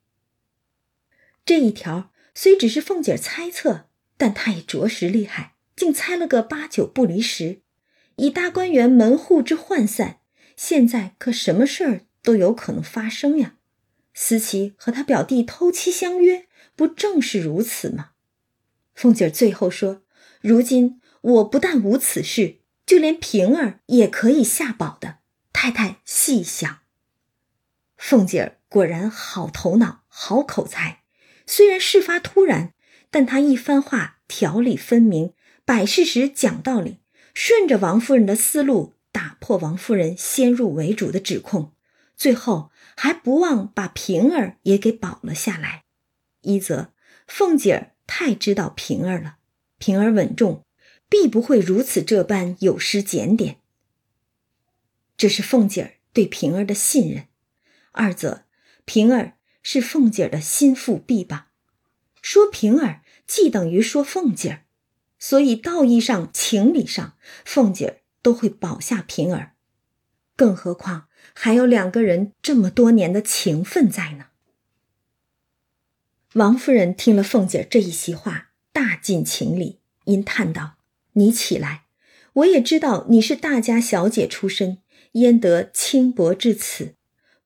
[1.50, 7.64] 这一条虽只是凤姐猜测，但她也着实厉害，竟猜了个八九不离十。
[8.18, 10.20] 以大观园门户之涣散，
[10.56, 13.56] 现在可什么事儿都有可能发生呀。
[14.14, 18.12] 思琪和他表弟偷妻相约，不正是如此吗？
[18.94, 20.04] 凤姐最后说
[20.42, 25.18] ：“如今我不但无此事，就连平儿也可以下保的。
[25.52, 26.82] 太太细想。”
[27.98, 30.99] 凤姐果然好头脑，好口才。
[31.50, 32.74] 虽然事发突然，
[33.10, 35.34] 但她一番话条理分明，
[35.66, 37.00] 摆事实讲道理，
[37.34, 41.74] 顺着王夫人的思路，打破王夫人先入为主的指控，
[42.16, 42.72] 最后。
[43.02, 45.86] 还不忘把平儿也给保了下来。
[46.42, 46.92] 一则
[47.26, 49.38] 凤姐儿太知道平儿了，
[49.78, 50.66] 平儿稳重，
[51.08, 53.62] 必不会如此这般有失检点。
[55.16, 57.28] 这是凤姐儿对平儿的信任。
[57.94, 58.44] 二则
[58.84, 61.46] 平儿是凤姐儿的心腹臂膀，
[62.22, 64.62] 说平儿既等于说凤姐儿，
[65.18, 69.54] 所以道义上、情理上，凤姐儿都会保下平儿。
[70.36, 71.06] 更何况。
[71.34, 74.28] 还有两个人这么多年的情分在呢。
[76.34, 80.76] 王夫人听了凤姐这一席话，大尽情理，因叹道
[81.14, 81.84] ：“你起来，
[82.34, 84.80] 我也知道你是大家小姐出身，
[85.14, 86.96] 焉得轻薄至此？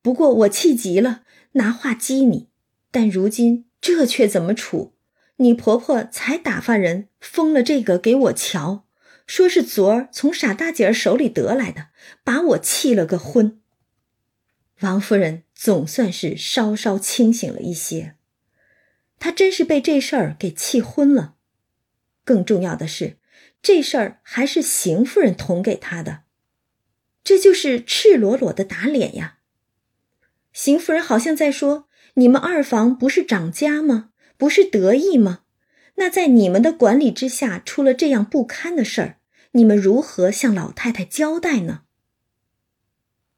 [0.00, 1.23] 不过我气急了，
[1.54, 2.48] 拿话激你。
[2.92, 4.94] 但如今这却怎么处？
[5.38, 8.86] 你婆婆才打发人封了这个给我瞧，
[9.26, 11.88] 说是昨儿从傻大姐儿手里得来的，
[12.22, 13.60] 把我气了个昏。
[14.80, 18.14] 王夫人总算是稍稍清醒了一些，
[19.18, 21.34] 她真是被这事儿给气昏了。
[22.24, 23.18] 更重要的是，
[23.60, 26.22] 这事儿还是邢夫人捅给她的，
[27.24, 29.38] 这就是赤裸裸的打脸呀。
[30.54, 35.40] 邢夫人好像在说：“你们二房不是长家吗？”不是得意吗？
[35.94, 39.18] 那在你们的管理之下出了这样不堪的事儿，
[39.52, 41.82] 你们如何向老太太交代呢？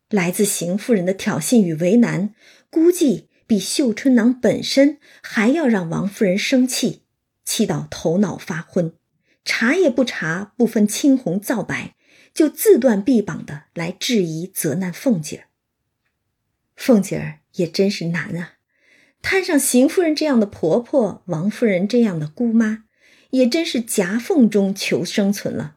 [0.09, 2.35] 来自邢夫人的挑衅与为难，
[2.71, 7.03] 估计比绣春囊本身还要让王夫人生气，
[7.45, 8.95] 气到头脑发昏，
[9.45, 11.95] 查也不查，不分青红皂白，
[12.33, 15.49] 就自断臂膀的来质疑责难凤姐儿。
[16.77, 18.53] 凤姐儿也真是难啊。
[19.23, 22.85] 摊上邢夫人这样的婆婆，王夫人这样的姑妈，
[23.31, 25.77] 也真是夹缝中求生存了。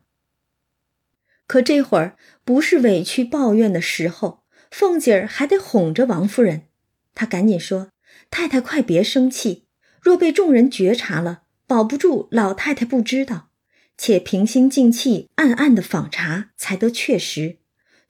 [1.48, 6.68] 可这会儿不是委屈抱怨的时候，凤姐儿还得哄着王夫人。
[7.16, 7.90] 她赶紧说
[8.30, 9.66] ：“太太快别生气，
[10.00, 13.50] 若被众人觉察了，保不住老太太不知道，
[13.98, 17.58] 且平心静气，暗暗的访查才得确实。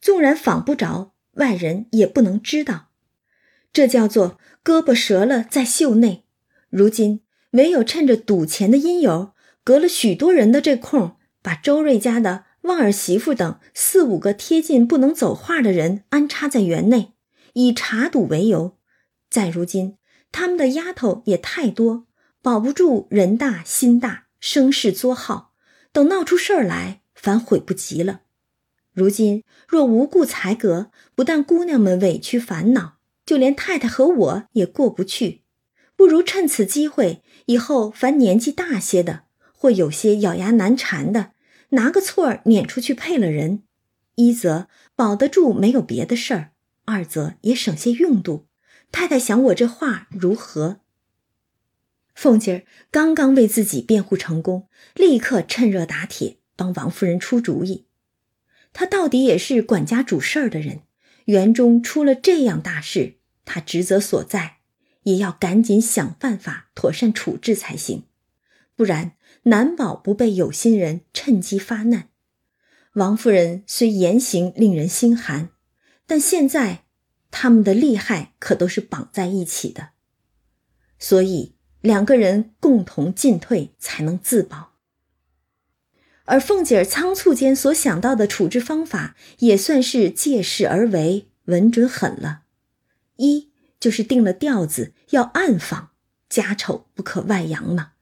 [0.01, 2.91] 纵然访不着，外人也不能知道。”
[3.73, 6.25] 这叫做胳膊折了在袖内。
[6.69, 7.21] 如今
[7.51, 17.13] 唯有趁着赌钱的因由，隔了许多人的这空，把周瑞家的旺儿媳妇等四五个贴近不能走话的人安插在园内，
[17.53, 18.77] 以查赌为由。
[19.29, 19.97] 再如今，
[20.31, 22.07] 他们的丫头也太多，
[22.41, 25.53] 保不住人大心大，声势作号。
[25.91, 28.21] 等闹出事儿来，反悔不及了。
[28.93, 32.97] 如今若无故裁革，不但姑娘们委屈烦恼。
[33.25, 35.43] 就连太太和我也过不去，
[35.95, 41.33] 不如趁此机会，以后凡年纪大些的，或有些咬牙难缠的，
[41.69, 43.61] 拿个错儿撵出去配了人，
[44.15, 46.53] 一则保得住没有别的事儿，
[46.85, 48.47] 二则也省些用度。
[48.91, 50.79] 太太想我这话如何？
[52.15, 57.85] 凤姐儿刚刚为自己辩护成功，立刻趁热打铁帮王夫人出主意。
[58.71, 60.81] 他到底也是管家主事儿的人，
[61.25, 63.15] 园中出了这样大事。
[63.45, 64.57] 他职责所在，
[65.03, 68.03] 也要赶紧想办法妥善处置才行，
[68.75, 72.09] 不然难保不被有心人趁机发难。
[72.93, 75.49] 王夫人虽言行令人心寒，
[76.05, 76.83] 但现在
[77.31, 79.89] 他们的利害可都是绑在一起的，
[80.99, 84.68] 所以两个人共同进退才能自保。
[86.29, 92.41] 而凤姐儿仓促间所想到的处置方法，也算是借势而为，稳准狠了。
[93.15, 95.89] 一就是定了调子，要暗访，
[96.29, 97.93] 家丑不可外扬嘛。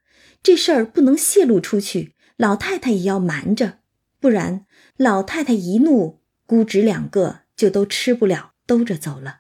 [0.44, 3.80] 这事儿不能泄露出去，老太太也要瞒着，
[4.20, 4.66] 不然
[4.98, 9.40] 老太太一怒，姑侄两个就都吃不了兜着走了。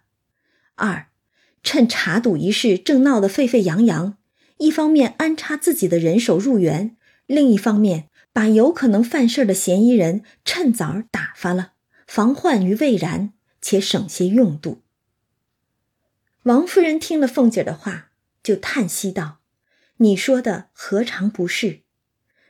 [0.76, 1.08] 二，
[1.62, 4.17] 趁查赌一事正闹得沸沸扬扬，
[4.60, 6.95] 一方面安插自己的人手入园，
[7.26, 11.73] 另一方面把有可能犯事的嫌疑人趁早打发了，
[12.06, 14.84] 防患于未然，且省些用度。
[16.43, 18.12] 王夫人听了凤姐的话，
[18.43, 19.39] 就叹息道
[19.97, 21.80] ：“你说的何尝不是？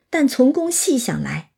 [0.10, 1.52] 但从公细想来，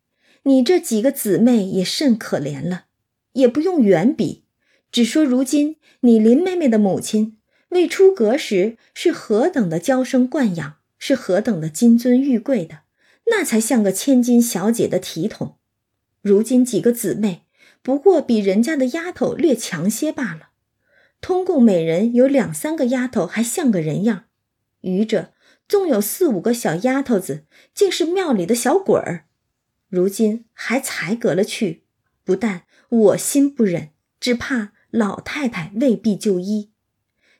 [0.44, 2.84] 你这几个姊妹也甚可怜了。
[3.32, 4.44] 也不用远比，
[4.92, 7.38] 只说如今你林妹妹的母亲
[7.70, 12.82] 未出阁时是何等的娇生惯养，是何等的金尊玉贵的，
[13.26, 15.58] 那才像个千金小姐的体统。
[16.22, 17.46] 如今几个姊妹
[17.82, 20.50] 不过比人家的丫头略强些罢了。”
[21.22, 24.24] 通共每人有两三个丫头，还像个人样；
[24.80, 25.34] 余者
[25.68, 29.26] 纵有四五个小丫头子，竟是庙里的小鬼儿。
[29.88, 31.84] 如今还才隔了去，
[32.24, 36.70] 不但我心不忍，只怕老太太未必就医。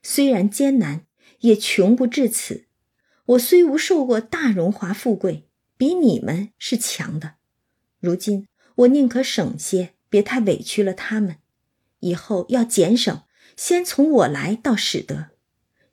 [0.03, 1.07] 虽然艰难，
[1.41, 2.67] 也穷不至此。
[3.25, 5.49] 我虽无受过大荣华富贵，
[5.81, 7.37] 比你们是强的。
[8.01, 11.37] 如今我宁可省些，别太委屈了他们。
[12.01, 13.23] 以后要俭省。
[13.57, 15.31] 先从我来倒使得，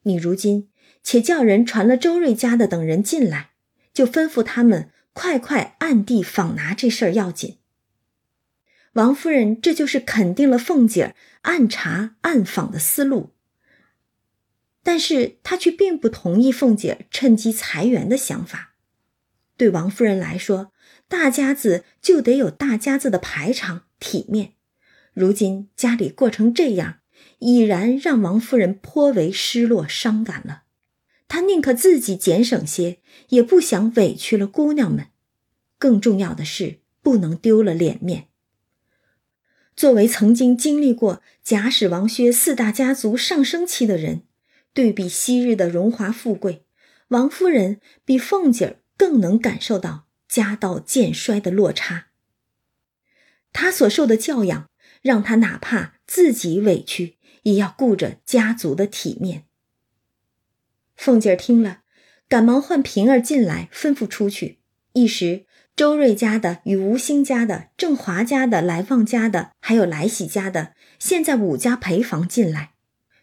[0.03, 0.69] 你如今
[1.03, 3.51] 且叫人传了周瑞家的等人进来，
[3.93, 7.59] 就吩咐他们快快暗地访拿这事儿要紧。
[8.93, 13.31] 王夫人这就是肯定了凤姐儿暗查暗访的思路，
[14.83, 18.73] 但是她却并不同意凤姐趁机裁员的想法。
[19.57, 20.71] 对王夫人来说，
[21.07, 24.53] 大家子就得有大家子的排场体面，
[25.13, 26.99] 如今家里过成这样。
[27.39, 30.63] 已然让王夫人颇为失落伤感了，
[31.27, 32.99] 她宁可自己俭省些，
[33.29, 35.07] 也不想委屈了姑娘们。
[35.77, 38.27] 更重要的是，不能丢了脸面。
[39.75, 44.23] 作为曾经经历过贾史王薛四大家族上升期的人，
[44.73, 46.65] 对比昔日的荣华富贵，
[47.09, 52.07] 王夫人比凤姐儿更能感受到家道渐衰的落差。
[53.53, 54.69] 他所受的教养，
[55.01, 59.45] 让他哪怕自己委屈，也要顾着家族的体面。
[60.95, 61.81] 凤姐儿听了，
[62.27, 64.59] 赶忙唤平儿进来，吩咐出去。
[64.93, 65.45] 一时。
[65.75, 72.73] 周瑞家的与吴兴家的、郑华家的、来旺家的，还有来喜家的，现在五家陪房进来，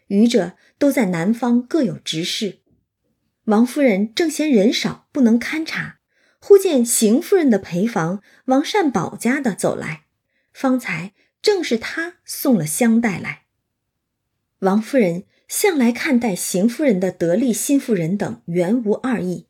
[0.07, 2.61] 余者都在南方各有执事。
[3.45, 5.99] 王夫人正嫌人少不能勘察，
[6.41, 10.05] 忽见邢夫人的陪房王善保家的走来，
[10.53, 13.43] 方才正是他送了香袋来。
[14.61, 19.47] 王夫人向来看待邢夫人的得力心腹人等原无二意。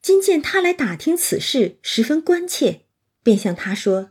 [0.00, 2.80] 今见他来打听此事，十分关切，
[3.22, 4.10] 便向他说：“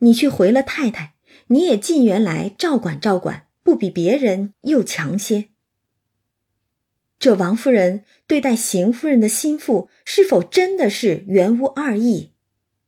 [0.00, 1.16] 你去回了太太，
[1.48, 5.50] 你也进园来照管照管，不比别人又强些。”
[7.18, 12.32] 这王夫人对待邢夫人的心腹，是否真的是原无二意？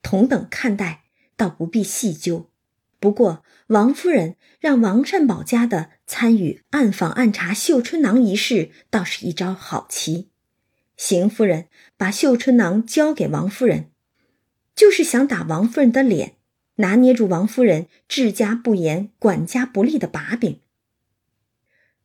[0.02, 1.04] 同等看待，
[1.36, 2.50] 倒不必细究。
[3.00, 10.30] 不过王夫人让王善保家的参与暗访暗查绣春囊一事，倒是一招好棋。
[10.96, 11.66] 邢夫人
[11.96, 13.90] 把绣春囊交给王夫人，
[14.76, 16.36] 就是想打王夫人的脸，
[16.76, 20.60] 拿捏住王夫人治家不严、管家不力的把柄。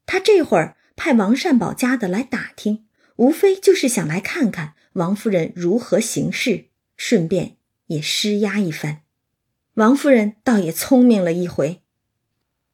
[0.05, 2.85] 他这会儿派王善保家的来打听，
[3.17, 6.65] 无非就是想来看看王夫人如何行事，
[6.95, 9.01] 顺便也施压一番。
[9.75, 11.81] 王夫人倒也聪明了一回，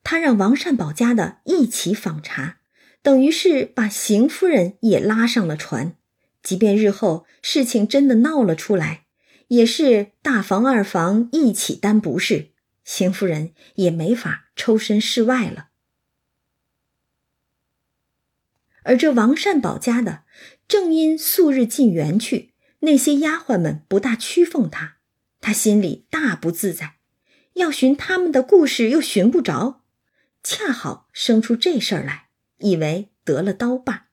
[0.04, 2.58] 她让王善保家的一起访查，
[3.02, 5.96] 等于是把邢夫人也拉上了船。
[6.44, 9.06] 即便日后事情真的闹了出来，
[9.48, 12.52] 也是大房二房一起担不是，
[12.84, 15.70] 邢夫人也没法抽身事外了。
[18.84, 20.24] 而这王善保家的，
[20.68, 24.98] 正因素日进园去，那些丫鬟们不大屈奉他，
[25.40, 26.96] 他心里大不自在，
[27.54, 29.82] 要寻他们的故事又寻不着，
[30.44, 32.30] 恰好生出这事儿来，
[32.60, 34.08] 以为得了刀把。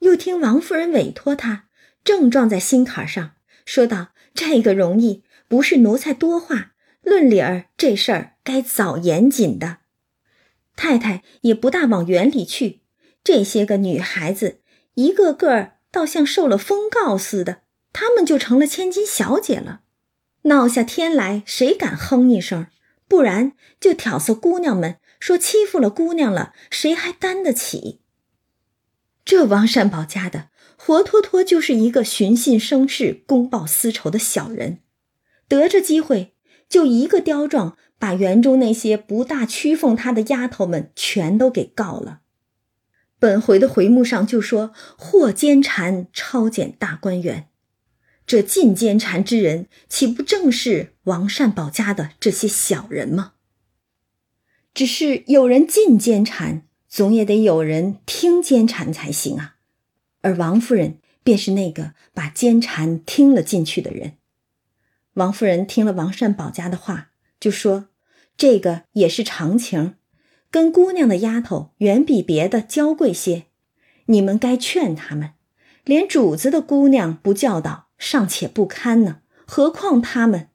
[0.00, 1.68] 又听王夫人委托他，
[2.04, 3.32] 正撞在心坎上，
[3.64, 6.72] 说道：“这个容易，不是奴才多话。
[7.02, 9.78] 论理儿，这事儿该早严谨的。
[10.76, 12.82] 太太也不大往园里去，
[13.26, 14.60] 这些个女孩子，
[14.94, 17.62] 一个个倒像受了封告似的，
[17.92, 19.80] 她们就成了千金小姐了。
[20.42, 22.68] 闹下天来，谁敢哼一声？
[23.08, 27.98] 不然就挑唆姑娘们说欺负了姑娘了，谁还担得起？”
[29.26, 34.78] 这王善保家的活脱脱就是一个寻衅生事、公报私仇的小人，
[35.48, 36.36] 得着机会
[36.68, 42.20] 就一个刁状，把园中那些不大屈奉他的丫头们全都给告了。
[43.26, 47.48] 本回的回目上就说获奸缠，抄检大观园，
[48.24, 53.32] 这进奸缠之人，岂不正是王善保家的这些小人吗？
[54.72, 56.62] 只是有人进奸缠。
[56.88, 59.56] 总也得有人听奸蝉才行啊，
[60.22, 64.12] 而王夫人便是那个把奸蝉听了进去的人。
[65.14, 67.10] 王夫人听了王善保家的话，
[67.40, 67.88] 就说
[68.38, 69.96] ：“这个也是常情，
[70.50, 73.46] 跟姑娘的丫头远比别的娇贵些，
[74.06, 75.32] 你们该劝他们。
[75.84, 80.48] 连主子的姑娘不教导，尚且不堪呢，何况他们？”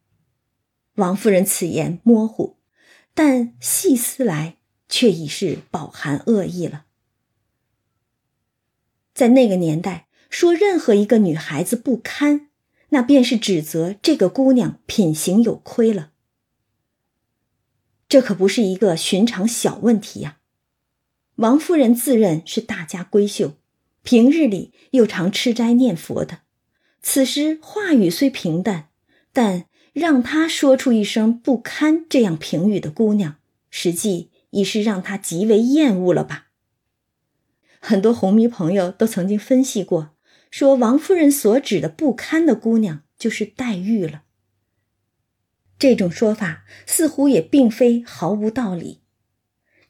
[0.96, 2.58] 王夫人此言模糊，
[3.14, 4.58] 但细思来。
[4.94, 6.84] 却已是饱含恶意了。
[9.14, 12.50] 在那个年代，说任何一个女孩子不堪，
[12.90, 16.12] 那便是指责这个姑娘品行有亏了。
[18.12, 20.40] 这可不是一个寻常小问题呀。
[21.36, 23.54] 王夫人自认是大家闺秀，
[24.04, 26.40] 平日里又常吃斋念佛的，
[27.02, 28.90] 此时话语虽平淡，
[29.32, 33.38] 但让她说出一声不堪这样评语的姑娘，
[33.70, 34.30] 实际。
[34.50, 36.48] 已是让他极为厌恶了吧？
[37.80, 40.10] 很多红迷朋友都曾经分析过，
[40.50, 44.24] 说王夫人所指的不堪的姑娘就是黛玉了。
[45.82, 49.02] 这种说法似乎也并非毫无道理。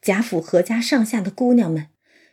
[0.01, 1.87] 贾府何家上下的姑娘们，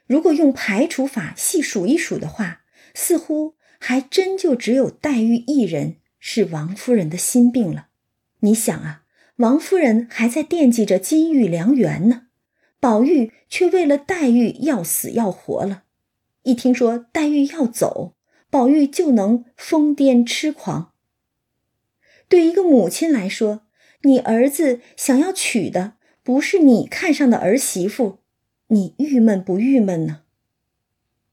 [0.06, 2.60] 如果用排除法细数一数的话，
[2.94, 7.88] 似乎还真就只有黛玉一人是王夫人的心病了。
[8.42, 9.02] 你想啊。
[9.38, 12.26] 王夫人还在惦记着金玉良缘呢，
[12.78, 15.82] 宝玉却为了黛玉要死要活了。
[16.42, 18.14] 一听说黛玉要走，
[18.50, 20.92] 宝玉就能疯癫痴狂。
[22.28, 23.62] 对一个母亲来说，
[24.02, 28.18] 你儿子想要娶的不是你看上的儿媳妇，
[28.68, 30.20] 你郁闷不郁闷呢？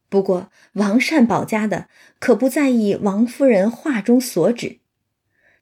[0.08, 1.90] 不过王善保家的
[2.20, 4.80] 可不在意王夫人话中所指，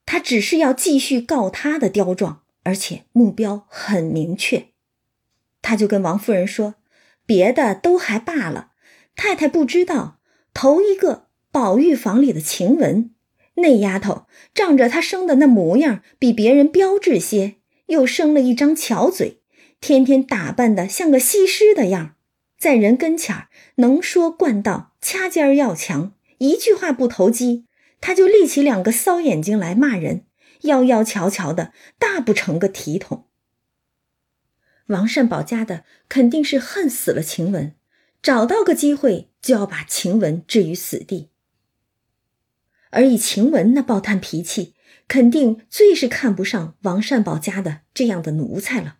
[0.05, 4.67] 他只是要继续告他的刁状，而且目标很明确。
[5.63, 6.75] 他就跟王夫人说
[7.25, 8.73] ：“别的都还罢了，
[9.15, 10.19] 太太不知道，
[10.53, 13.09] 头一个宝玉房里的晴雯。”
[13.55, 17.55] 那丫头仗着她生的那模样比别人标致些，
[17.87, 19.41] 又生了一张巧嘴，
[19.79, 22.15] 天天打扮的像个西施的样
[22.57, 27.65] 在人跟前儿能说惯道，掐尖儿要强，一句话不投机，
[28.01, 30.25] 她就立起两个骚眼睛来骂人，
[30.61, 33.27] 妖妖巧巧的，大不成个体统。
[34.87, 37.73] 王善保家的肯定是恨死了晴雯，
[38.21, 41.29] 找到个机会就要把晴雯置于死地。
[42.93, 44.75] 而以晴雯那暴炭脾气，
[45.07, 48.97] 肯定最是看不上王善保家的这样的奴才了，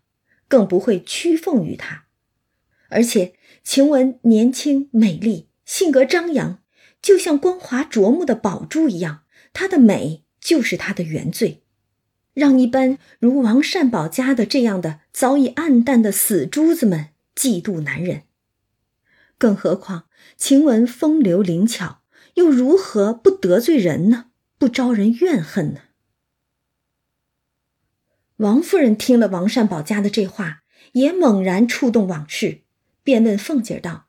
[0.48, 2.06] 更不会屈奉于他。
[2.90, 6.60] 而且晴雯年轻美丽，性格张扬，
[7.02, 9.24] 就像光华灼目的宝珠一样，
[9.54, 11.64] 她的美就是她的原罪，
[12.34, 18.24] 让一般如王善保家的这样的早已暗淡的死珠子们嫉妒难忍。
[19.38, 22.03] 更何况晴雯风流灵巧。
[22.36, 24.32] 又如何不得罪人呢？
[24.58, 25.82] 不招人怨恨呢？
[28.38, 30.64] 王夫人听了王善保家的这话，
[30.94, 32.62] 也猛然触动往事，
[33.04, 34.08] 便问凤姐道：“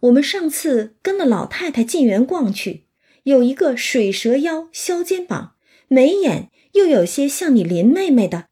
[0.00, 2.86] 我们上次跟了老太太进园逛去，
[3.24, 5.56] 有一个水蛇腰、削肩膀、
[5.88, 8.48] 眉眼又有些像你林妹妹的，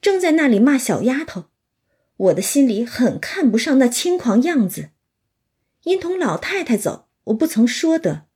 [0.00, 1.46] 正在那里骂小丫头。
[2.16, 4.90] 我的心里很看不上那轻狂样子，
[5.84, 8.26] 因同老太太走，我不曾说的。”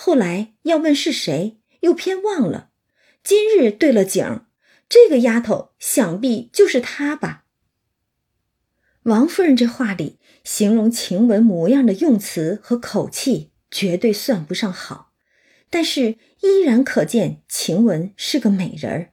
[0.00, 2.70] 后来要问是谁，又偏忘了。
[3.24, 4.44] 今日对了景，
[4.88, 7.46] 这个丫头想必就是她吧。
[9.02, 15.10] 王夫人这话里形容晴雯模样的用词和口气，绝对算不上好，
[15.68, 19.10] 但是依然可见晴雯是个美人儿。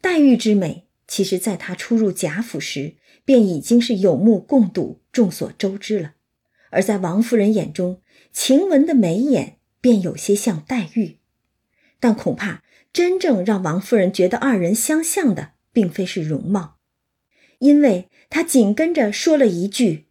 [0.00, 2.96] 黛玉之美，其实在她初入贾府时
[3.26, 6.14] 便已经是有目共睹、众所周知了。
[6.70, 8.00] 而在王夫人眼中，
[8.32, 9.55] 晴雯的眉眼。
[9.86, 11.18] 便有些像黛玉，
[12.00, 16.78] 但恐怕真正让王夫人觉得二人相像的，并非是容貌，
[17.60, 20.08] 因为她紧跟着说了一句：“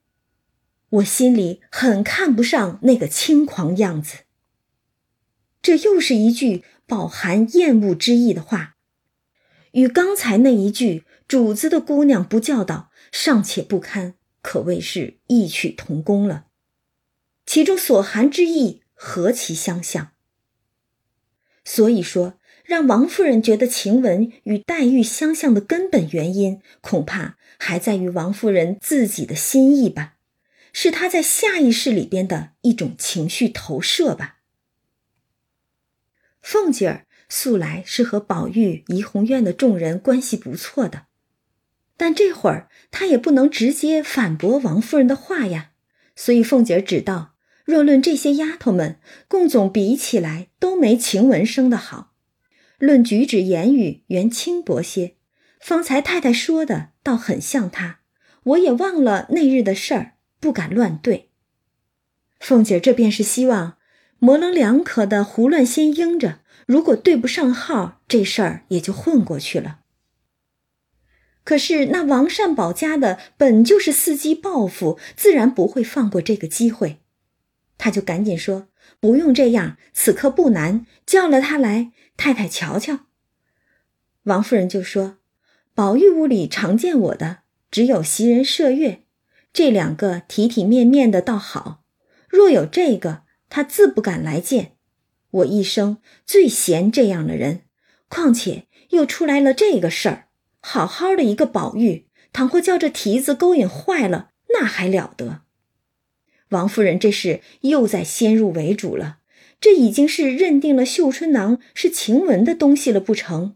[0.88, 4.20] 我心里很看不上那个轻狂样子。”
[5.62, 8.78] 这又是一句饱含厌恶之意的话，
[9.74, 16.46] 与刚才那一句“主子的姑娘不教导，尚且不堪”，可谓是异曲同工了。
[17.46, 18.84] 其中所含之意。
[18.96, 20.14] 何其相像！
[21.64, 30.16] 所以说，让王夫人觉得晴雯与黛玉相像的根本原因，恐怕还在于王夫人自己的心意吧，
[30.74, 34.38] 是她在下意识里边的一种情绪投射吧。
[36.42, 41.08] 凤姐儿素来是和宝玉、怡红院的众人关系不错的，
[41.98, 45.72] 但这会儿她也不能直接反驳王夫人的话呀，
[46.16, 47.35] 所以凤姐儿只道。
[47.66, 52.14] 若论这些丫头们，共总比起来都没晴雯生的好。
[52.78, 55.16] 论举止言语，原轻薄些。
[55.60, 58.02] 方才太太说的倒很像她，
[58.44, 61.32] 我也忘了那日的事儿，不敢乱对。
[62.40, 63.78] 凤姐这便是希望
[64.20, 69.80] 模棱两可的胡乱先应着，如果对不上号，这事儿也就混过去了。
[71.44, 77.00] 可是那王善保家的本就是伺机报复，自然不会放过这个机会。
[77.78, 78.70] 他就赶紧说
[79.00, 83.00] ：“不用这样，此刻不难，叫了他来，太太瞧瞧。”
[84.24, 85.18] 王夫人就说
[85.76, 89.04] ：“宝玉屋里常见我的只有袭人、麝月，
[89.54, 91.84] 这两个体体面面的倒好。
[92.28, 94.74] 若有这个，他自不敢来见。
[95.30, 97.62] 我一生最嫌这样的人，
[98.08, 100.28] 况且又出来了这个事儿，
[100.62, 105.44] 好好的一个宝玉，倘或叫这蹄子勾引坏了，那还了得？”
[106.50, 109.20] 王夫人这是又在先入为主了，
[109.60, 113.56] 这已经是认定了绣春囊是晴雯的东西了不成？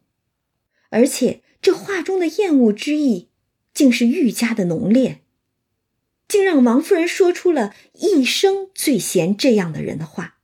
[0.90, 3.30] 而且这话中的厌恶之意，
[3.74, 5.22] 竟是愈加的浓烈，
[6.28, 10.38] 竟让王夫人说出了一生最嫌这样的人的话。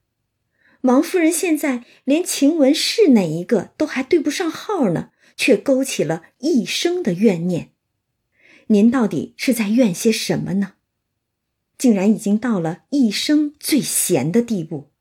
[0.82, 7.72] 王夫人现在连晴雯是哪一个都还对不上号呢，却勾起了一生的怨念。
[8.68, 10.74] 您到底是在怨些什么呢？
[11.78, 14.92] 竟然已经到了一生最闲的地步。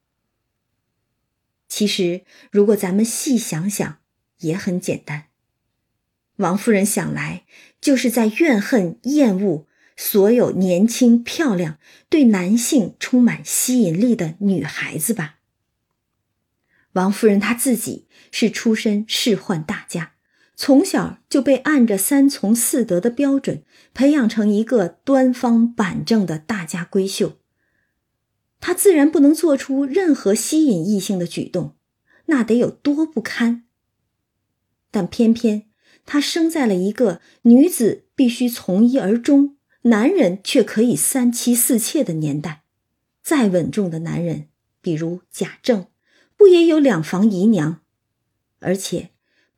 [1.68, 3.98] 其实，如果咱们细想想，
[4.38, 5.24] 也很简单。
[6.36, 7.44] 王夫人想来
[7.80, 9.66] 就是在怨恨、厌恶
[9.96, 15.38] 所有年轻、漂亮、对男性充满吸引力的女孩子吧。
[16.92, 20.13] 王夫人她自己是出身仕宦大家，
[20.56, 27.38] 从小就被按着三从四德的标准培养成一个端方板正的大家闺秀。
[28.60, 31.76] 她自然不能做出任何吸引异性的举动，
[32.26, 33.64] 那得有多不堪。
[34.90, 35.66] 但偏偏。
[36.06, 42.64] 她生在了一个女子必须从一而终，男人却可以三妻四妾的年代。
[43.22, 44.48] 再稳重的男人，
[44.82, 45.86] 比如贾政，
[46.36, 47.80] 不也有两房姨娘？
[48.60, 49.12] 而且，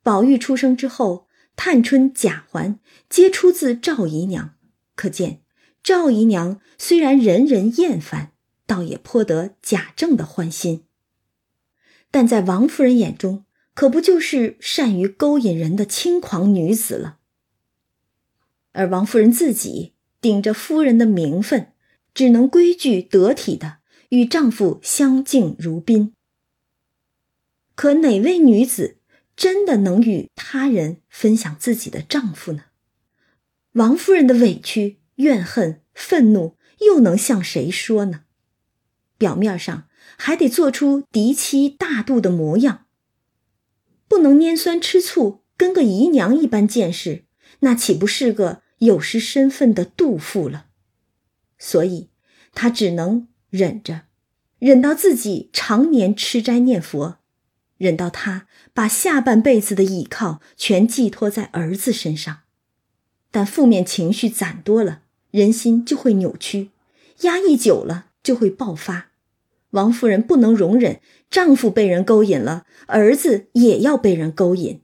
[0.07, 1.27] 宝玉出生之后，
[1.57, 2.79] 探春、贾环
[3.11, 4.55] 皆出自赵姨娘，
[4.95, 5.43] 可见
[5.83, 8.31] 赵姨娘虽然人人厌烦，
[8.69, 10.85] 倒也颇得贾政的欢心。
[12.13, 17.19] 但在王夫人眼中，可不就是善于勾引人的轻狂女子了？
[18.71, 21.73] 而王夫人自己顶着夫人的名分，
[22.15, 23.79] 只能规矩得体的
[24.11, 26.13] 与丈夫相敬如宾。
[27.75, 28.99] 可哪位女子
[29.37, 32.65] 真的能与他人分享自己的丈夫呢？
[33.73, 38.23] 王夫人的委屈、怨恨、愤怒，又能向谁说呢？
[39.19, 42.87] 表面上还得做出嫡妻大度的模样。
[44.09, 47.25] 不能拈酸吃醋，跟个姨娘一般见识，
[47.61, 50.67] 那岂不是个有失身份的妒妇了？
[51.59, 52.11] 所以，
[52.53, 54.03] 她只能忍着，
[54.59, 57.19] 忍到自己常年吃斋念佛，
[57.77, 58.46] 忍到她
[58.77, 62.41] 把下半辈子的倚靠全寄托在儿子身上。
[63.31, 65.01] 但负面情绪攒多了，
[65.31, 66.73] 人心就会扭曲，
[67.23, 69.13] 压抑久了就会爆发。
[69.71, 71.01] 王夫人不能容忍
[71.31, 74.83] 丈夫被人勾引了，儿子也要被人勾引，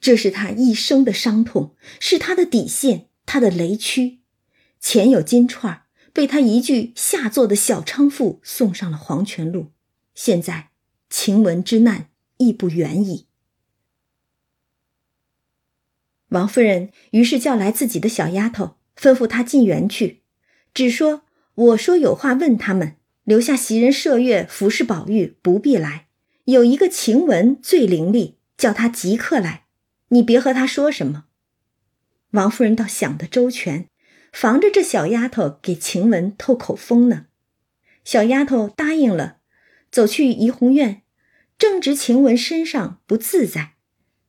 [0.00, 4.18] 这是她一生的伤痛，是她的底线，她的雷区。
[4.80, 5.82] 前有金钏
[6.12, 9.68] 被她一句下作的小娼妇送上了黄泉路，
[10.12, 10.70] 现在
[11.08, 12.09] 晴雯之难
[12.40, 13.26] 亦不远矣。
[16.30, 20.22] 王夫人于是叫来自己的小丫头，吩咐她进园去，
[20.72, 21.22] 只说
[21.54, 26.08] ：“我说有话问他们。”留下袭人、麝月服侍宝玉，不必来。
[26.44, 29.66] 有一个晴雯最伶俐，叫她即刻来。
[30.08, 31.26] 你别和她说什么。
[32.30, 33.86] 王夫人倒想得周全，
[34.32, 37.26] 防着这小丫头给晴雯透口风呢。
[38.04, 39.36] 小丫头答应了，
[39.92, 41.02] 走去怡红院，
[41.60, 43.74] 正值晴雯身上不自在，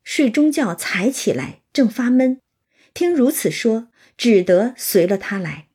[0.04, 2.42] 睡中觉才起来，正发闷。
[2.94, 5.70] 听如此说，只得随了她来。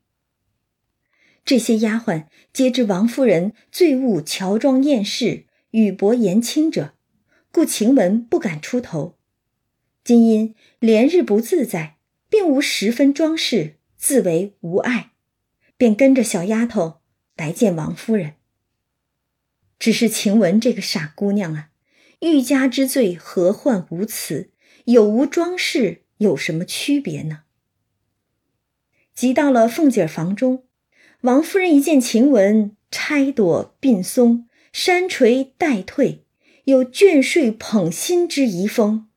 [1.46, 6.92] 这些丫鬟皆知王夫人最恶乔装艳饰、语薄言轻者，
[7.50, 9.16] 故晴雯不敢出头。
[10.04, 11.96] 今因连日不自在，
[12.28, 15.12] 并无十分装饰，自为无碍，
[15.78, 16.98] 便跟着小丫头
[17.34, 18.34] 来见王夫人。
[19.78, 21.70] 只是晴雯这个傻姑娘啊，
[22.20, 24.50] 欲加之罪何患无辞？
[24.86, 27.40] 有无装饰有什么区别呢？
[29.14, 30.64] 即到了凤姐房中。
[31.22, 36.24] 王夫人一见晴雯，钗朵鬓松，山垂带退，
[36.64, 39.08] 有倦睡捧心之遗风，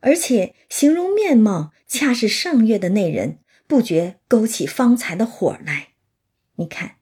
[0.00, 5.88] 而且形容面貌恰是上月的那人，不觉勾起方才的火来。
[6.56, 6.96] 你看，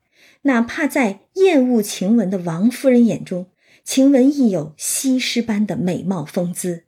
[0.47, 3.51] 哪怕在厌恶晴雯的王夫人眼中，
[3.85, 6.85] 晴雯亦有西施般的美貌风姿。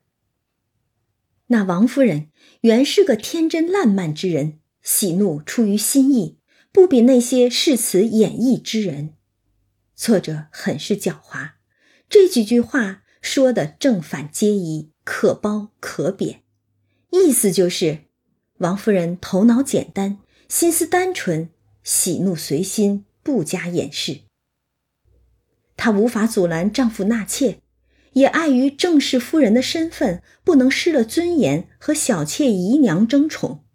[1.49, 2.29] 那王夫人
[2.63, 6.39] 原是个天真烂漫之人，喜怒出于心意。
[6.71, 9.15] 不比那些誓词演绎之人，
[9.97, 11.53] 作者很是狡猾。
[12.09, 16.43] 这几句话说的正反皆宜，可褒可贬。
[17.11, 18.01] 意思就是，
[18.59, 21.49] 王夫人头脑简单，心思单纯，
[21.83, 24.21] 喜怒随心，不加掩饰。
[25.77, 27.61] 她无法阻拦丈夫纳妾，
[28.15, 33.67] 也碍于正室夫人的身份，不能失了尊严和小妾姨娘争宠。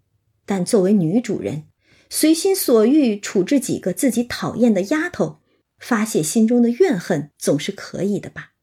[0.47, 1.65] 但作为女主人，
[2.09, 5.39] 随心所欲处置几个自己讨厌的丫头，
[5.77, 8.53] 发泄心中的怨恨总是可以的吧？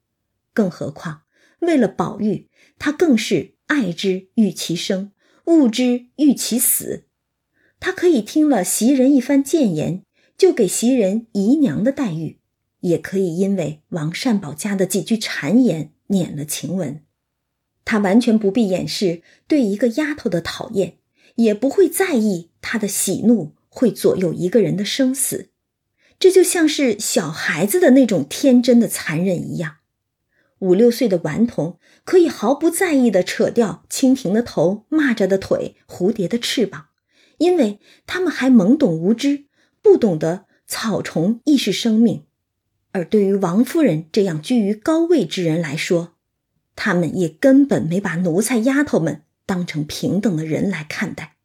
[0.52, 1.22] 更何况
[1.60, 5.12] 为了宝玉，她更是爱之欲其生，
[5.44, 7.06] 恶之欲其死。
[7.78, 10.04] 她可以听了袭人一番谏言，
[10.40, 12.38] 就给袭人姨娘的待遇，
[12.80, 17.02] 也可以因为王善保家的几句谗言撵了晴雯。
[17.84, 20.96] 她完全不必掩饰对一个丫头的讨厌。
[21.34, 25.50] 也不会在意她的喜怒会左右一个人的生死，
[26.18, 29.76] 这就像是小孩子的那种天真的残忍一样。
[30.60, 36.86] 五六岁的顽童可以毫不在意地扯掉蜻蜓的头、蚂蚱的腿、蝴蝶的翅膀，
[37.36, 39.44] 因为他们还懵懂无知，
[39.82, 42.24] 不懂得草虫亦是生命。
[42.92, 46.14] 而对于王夫人这样居于高位之人来说，
[46.74, 51.36] 他们也根本没把奴才丫头们当成平等的人来看待。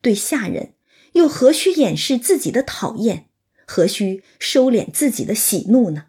[0.00, 0.74] 对下人，
[1.12, 3.28] 又何须掩饰自己的讨厌？
[3.66, 6.06] 何须收敛自己的喜怒呢？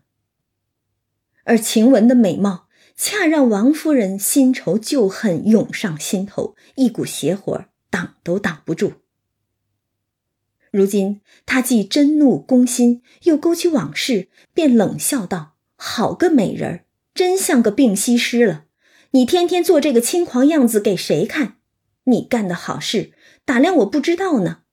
[1.43, 8.93] 而晴雯的美貌，恰让王夫人新仇旧恨涌上心头，一股邪火挡都挡不住。
[10.75, 18.65] 如今他既真怒攻心，又勾起往事，便冷笑道：“好个美人儿，真像个病西施了！
[19.11, 21.59] 你天天做这个轻狂样子给谁看？
[22.03, 23.13] 你干的好事。”
[23.45, 24.63] 打量我不知道呢，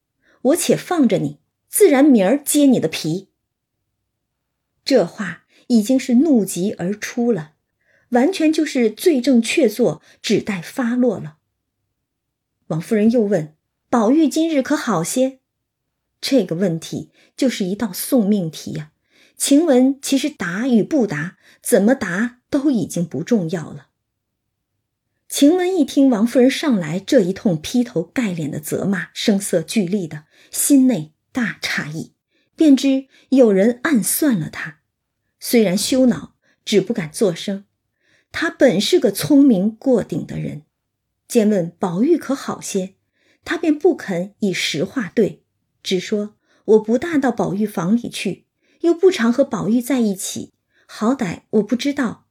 [0.41, 1.39] 我且放着你，
[1.69, 3.29] 自然明儿揭你的皮。
[4.85, 7.53] 这话已经是怒极而出了，
[8.09, 11.37] 完全就是罪证确凿，只待发落了。
[12.69, 13.55] 王夫人又问
[13.89, 15.39] ：“宝玉今日可好些？”
[16.23, 18.93] 这个问题就是一道送命题呀。
[19.37, 23.89] 晴雯其实答与不答，怎么答都已经不重要了。
[25.29, 32.13] 晴雯一听王夫人上来这一通劈头盖脸的责骂，声色俱厉的，心内大诧异，
[32.55, 34.79] 便知有人暗算了她。
[35.41, 37.65] 虽然羞恼，只不敢作声。
[38.31, 40.63] 她本是个聪明过顶的人，
[41.27, 42.95] 见问宝玉可好些，
[43.45, 45.42] 她便不肯以实话对，
[45.83, 48.47] 只说我不大到宝玉房里去，
[48.81, 50.53] 又不常和宝玉在一起，
[50.87, 52.27] 好歹我不知道。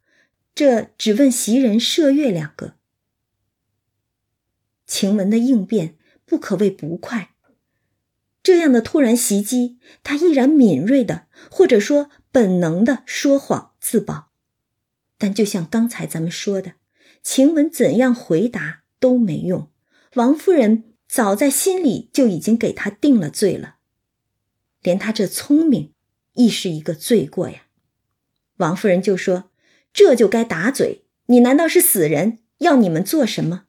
[0.54, 2.76] 这只问袭人、麝月两个。
[4.86, 7.36] 晴雯的应变不可谓不快。
[8.43, 14.32] 这样的突然袭击，她依然敏锐的，或者说本能的说谎自保。
[15.18, 16.74] 但就像刚才咱们说的，
[17.22, 19.70] 晴雯怎样回答都没用。
[20.16, 23.76] 王夫人早在心里就已经给他定了罪了，
[24.82, 25.91] 连他这聪明，
[26.36, 27.64] 亦是一个罪过呀。
[28.59, 29.51] 王夫人就说
[29.91, 32.39] ：“这就该打嘴，你难道是死人？
[32.59, 33.66] 要你们做什么？”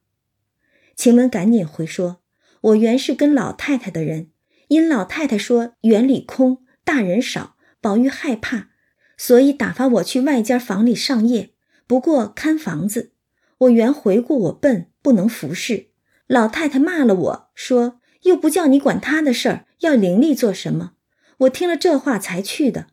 [0.95, 2.21] 晴雯赶紧回说
[2.63, 4.31] ：“我原是跟老太太的人，
[4.69, 8.69] 因老太太说园里空，大人少，宝玉害怕，
[9.17, 11.51] 所以打发我去外间房里上夜，
[11.89, 13.11] 不过看房子。
[13.59, 15.89] 我原回过我笨，不能服侍。
[16.33, 20.93] 老太太骂了我说，又不叫你管他的事儿，要伶俐做什么？
[21.41, 22.87] 我听了这话才去的。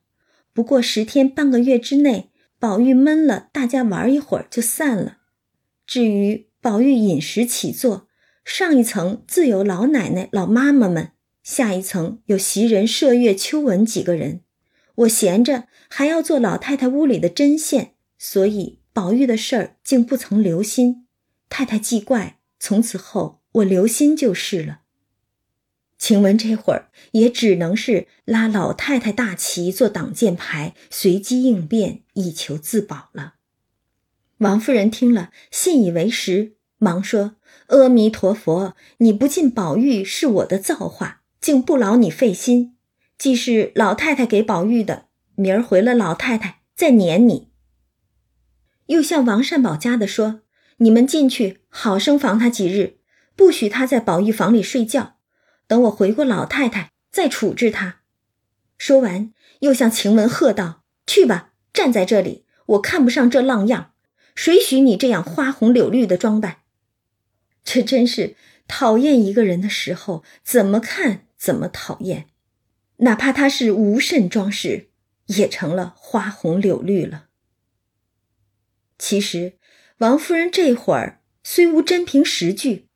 [0.52, 5.20] 不过十天半个月之内，宝玉闷了，大家玩一会儿就散了。
[5.88, 8.10] 至于……”宝玉饮食起坐，
[8.44, 11.12] 上一层自有老奶奶、老妈妈们，
[11.42, 14.42] 下一层有袭人、麝月、秋纹几个人。
[14.96, 21.08] 我闲着还要做老太太屋里的针线，所以宝玉的事儿竟不曾留心。
[21.48, 24.82] 太太既怪，从此后我留心就是了。
[25.98, 33.36] 晴雯这会儿也只能是拉老太太大旗做挡箭牌，随机应变，以求自保了。
[34.38, 37.36] 王夫人听了，信以为实，忙说
[37.68, 42.78] ：“阿弥陀佛，你不进宝玉是我的造化，竟不劳你费心。
[43.18, 47.50] 既是老太太给宝玉的，明儿回了老太太再撵你。”
[48.88, 50.44] 又向王善保家的说
[50.80, 52.98] ：“你们进去好生防他几日，
[53.36, 55.18] 不许他在宝玉房里睡觉。
[55.68, 58.02] 等我回过老太太再处置他。”
[58.78, 63.94] 说完，又向晴雯喝道：“去吧，站在这里，我看不上这浪样。”
[64.36, 66.60] 谁许你这样花红柳绿的装扮？
[67.66, 68.38] 这真是
[68.70, 72.28] 讨厌一个人的时候，怎么看怎么讨厌。
[72.98, 74.92] 哪怕他是无甚装饰，
[75.26, 77.26] 也成了花红柳绿了。
[78.98, 79.58] 其实，
[79.98, 82.88] 王夫人这会儿虽无真凭实据，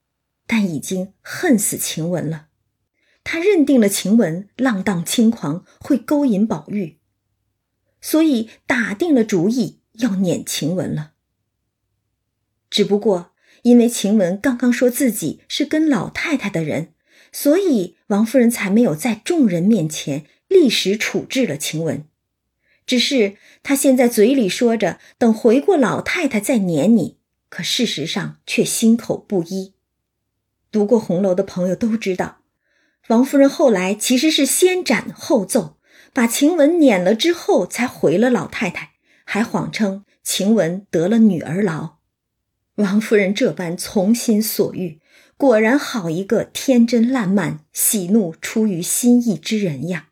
[0.45, 2.47] 但已经恨死晴雯了。
[3.23, 6.97] 她认定了晴雯浪荡轻狂，会勾引宝玉，
[8.01, 11.13] 所以打定了主意要撵晴雯了。
[12.69, 13.31] 只不过
[13.61, 16.93] 因为晴雯刚刚说自己是跟老太太的人，
[17.31, 22.05] 所以王夫人才没有在众人面前立时处置了晴雯。
[22.85, 27.17] 只是她现在嘴里说着等回过老太太再撵你，
[27.53, 29.75] 可事实上却心口不一。
[30.71, 32.39] 读过红楼的朋友都知道，
[33.09, 35.77] 王夫人后来其实是先斩后奏，
[36.13, 38.93] 把晴雯撵了之后才回了老太太，
[39.23, 41.97] 还谎称晴雯得了女儿痨。
[42.77, 44.99] 王夫人这般从心所欲，
[45.37, 50.07] 果然好一个天真烂漫、喜怒出于心意之人呀！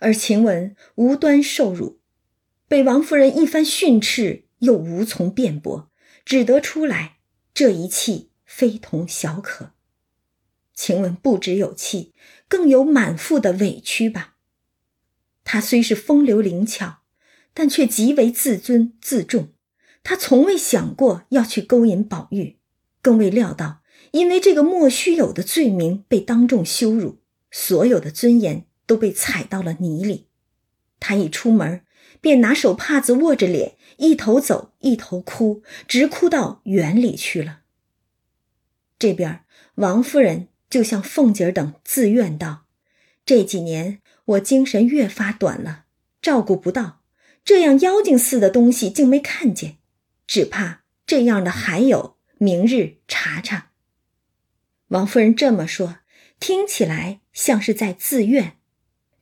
[0.00, 2.00] 而晴雯无端受辱，
[2.66, 5.90] 被王夫人一番训斥，又无从辩驳，
[6.24, 7.18] 只得出来。
[7.54, 9.70] 这一气非同小可。
[10.74, 12.12] 晴雯不只有气，
[12.48, 14.34] 更有满腹的委屈吧。
[15.44, 17.02] 她虽是风流灵巧，
[17.52, 19.50] 但却极为自尊自重。
[20.02, 22.58] 她从未想过要去勾引宝玉。
[23.00, 30.26] 更未料到，因为这个莫须有的罪名被当众羞辱，所有的尊严都被踩到了泥里。
[30.98, 31.84] 他一出门，
[32.20, 37.60] 便拿手帕子握着脸，一头走，一头哭，直哭到园里去了。
[38.98, 39.44] 这边，
[39.76, 42.66] 王夫人就向凤姐等自怨道
[43.26, 45.84] ：“这几年我精神越发短了，
[46.22, 47.02] 照顾不到，
[47.44, 49.78] 这样妖精似的东西竟没看见，
[50.26, 53.70] 只怕这样的还有。”明日查查。
[54.88, 56.00] 王夫人这么说，
[56.40, 58.58] 听起来像是在自怨，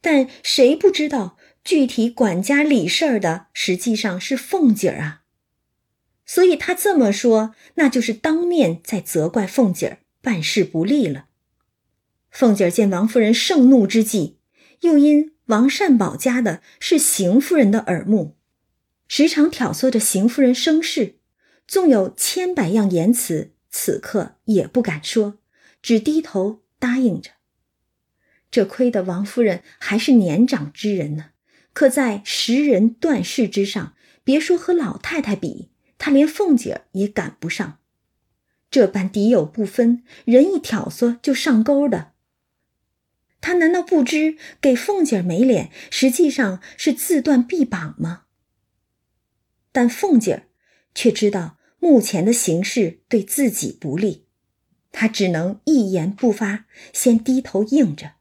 [0.00, 5.22] 但谁不知道具体管家理事儿的实际上是凤姐儿啊？
[6.24, 11.26] 所以她这么说，那就是当面在责怪凤姐儿办事不力了。
[12.30, 14.38] 凤姐儿见王夫人盛怒之际，
[14.80, 18.36] 又因王善保家的是邢夫人的耳目，
[19.06, 21.18] 时常挑唆着邢夫人生事。
[21.68, 25.38] 纵有千百样言辞，此刻也不敢说，
[25.80, 27.30] 只低头答应着。
[28.50, 31.30] 这亏得王夫人还是年长之人呢，
[31.72, 33.94] 可在识人断事之上，
[34.24, 37.78] 别说和老太太比，她连凤姐儿也赶不上。
[38.70, 42.12] 这般敌友不分，人一挑唆就上钩的，
[43.40, 48.24] 她难道不知给凤姐儿没脸，实际上是自断臂膀吗？
[49.72, 50.42] 但凤姐儿
[50.94, 51.58] 却知道。
[51.84, 54.26] 目前的形势对自己不利，
[54.92, 58.12] 她只能一言不发，先低头应着。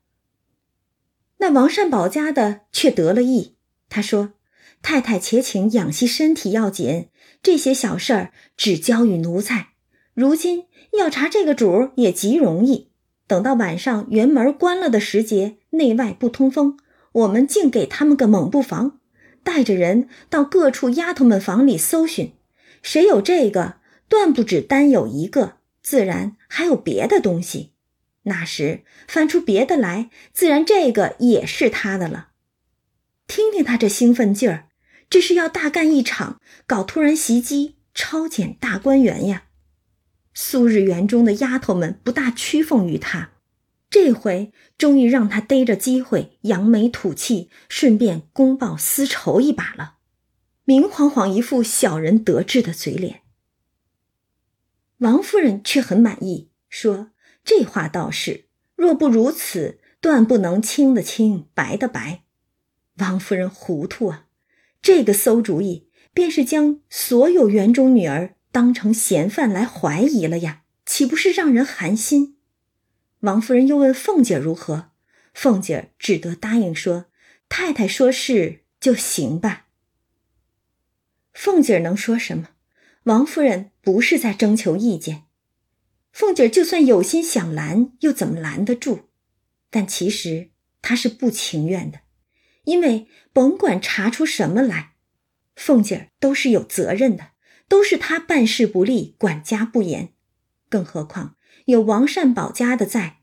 [1.42, 3.56] 那王善保家的却得了意，
[3.90, 4.34] 他说
[4.84, 7.08] ：“太太且请养息身体要紧，
[7.42, 9.70] 这些小事儿只交与奴才。
[10.14, 12.92] 如今要查这个主也极容易，
[13.26, 16.78] 等到晚上园门关了的时节，内外不通风，
[17.12, 19.00] 我们竟给他们个猛布防，
[19.44, 22.34] 带着人到各处丫头们房里搜寻。”
[22.84, 23.78] 谁有这个，
[24.08, 27.71] 断不止单有一个，自然还有别的东西。
[28.24, 32.30] 那时翻出别的来，自然这个也是他的了。
[33.28, 34.68] 听听他这兴奋劲儿，
[35.10, 39.46] 这是要大干一场，搞突然袭击，抄检大观园呀！
[40.34, 43.32] 苏日园中的丫头们不大屈奉于他，
[43.90, 49.96] 这回终于让他逮着机会扬眉吐气，顺便公报私仇一把了。
[50.64, 53.22] 明晃晃一副小人得志的嘴脸，
[55.00, 57.11] 王夫人却很满意，说
[57.44, 62.24] ：“这话倒是，若不如此，断不能清的清，白的白。”
[62.98, 64.28] 王夫人糊涂啊，
[64.82, 72.38] 这个馊主意，便是将所有园中女儿当成嫌犯来怀疑了呀，岂不是让人寒心？
[73.22, 74.92] 王夫人又问凤姐如何，
[75.34, 77.06] 凤姐只得答应说
[77.48, 79.68] ：“太太说是就行吧。”
[81.34, 82.50] 凤姐能说什么？
[83.04, 85.24] 王夫人不是在征求意见。
[86.12, 89.04] 凤姐儿就算有心想拦，又怎么拦得住？
[89.70, 90.52] 但其实
[90.82, 92.02] 她是不情愿的，
[92.66, 94.96] 因为甭管查出什么来，
[95.56, 97.32] 凤姐儿都是有责任的，
[97.68, 100.14] 都是她办事不力，管家不严。
[100.70, 101.36] 更何况
[101.66, 103.22] 有王善保家的在，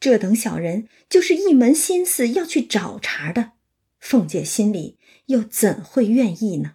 [0.00, 3.52] 这等小人就是一门心思要去找茬的，
[4.00, 6.74] 凤姐心里又怎会愿意呢？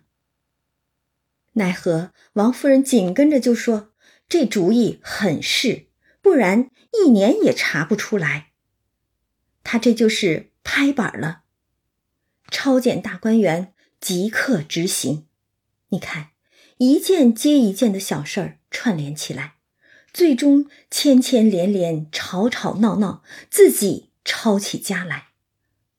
[1.53, 3.88] 奈何王夫人紧跟着就说
[4.29, 5.87] ：“这主意很是，
[6.21, 8.51] 不然一年也查不出来。”
[9.63, 11.41] 他这就是拍板了，
[12.49, 15.27] 抄检大观园，即刻执行。
[15.89, 16.29] 你看，
[16.77, 19.55] 一件接一件的小事儿串联起来，
[20.13, 25.29] 最终牵牵连连，吵吵闹闹，自己抄起家来。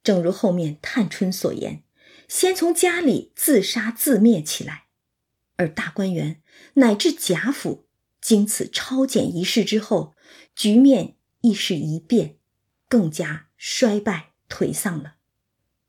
[0.03, 1.83] 正如后面探春所言，
[2.27, 4.85] 先从家里自杀自灭起来。
[5.57, 6.41] 而大观园
[6.73, 7.85] 乃至贾府，
[8.21, 10.13] 经此抄检一事之后，
[10.55, 12.37] 局面亦是一变，
[12.87, 15.15] 更加衰败颓丧了。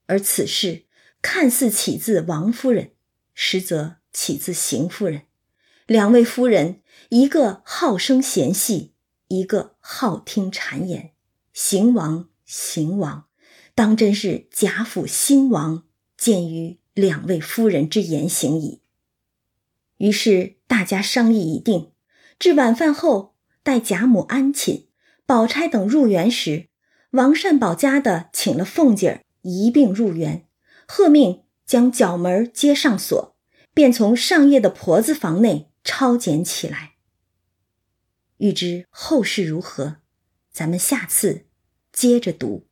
[0.06, 0.86] 而此事
[1.20, 2.92] 看似起自王夫人，
[3.34, 5.26] 实则起自邢夫人。
[5.86, 8.94] 两位夫人，一个好生嫌隙，
[9.28, 11.12] 一个好听谗言。
[11.52, 13.26] 邢王，邢王，
[13.74, 15.84] 当真是贾府兴亡，
[16.16, 18.80] 见于两位夫人之言行矣。
[19.98, 21.91] 于是大家商议已定，
[22.42, 24.88] 至晚饭后，待贾母安寝，
[25.24, 26.70] 宝钗等入园时，
[27.12, 30.48] 王善保家的请了凤姐儿一并入园，
[30.88, 33.36] 喝命将角门接上锁，
[33.72, 36.94] 便从上夜的婆子房内抄检起来。
[38.38, 39.98] 欲知后事如何，
[40.50, 41.46] 咱们下次
[41.92, 42.66] 接着读。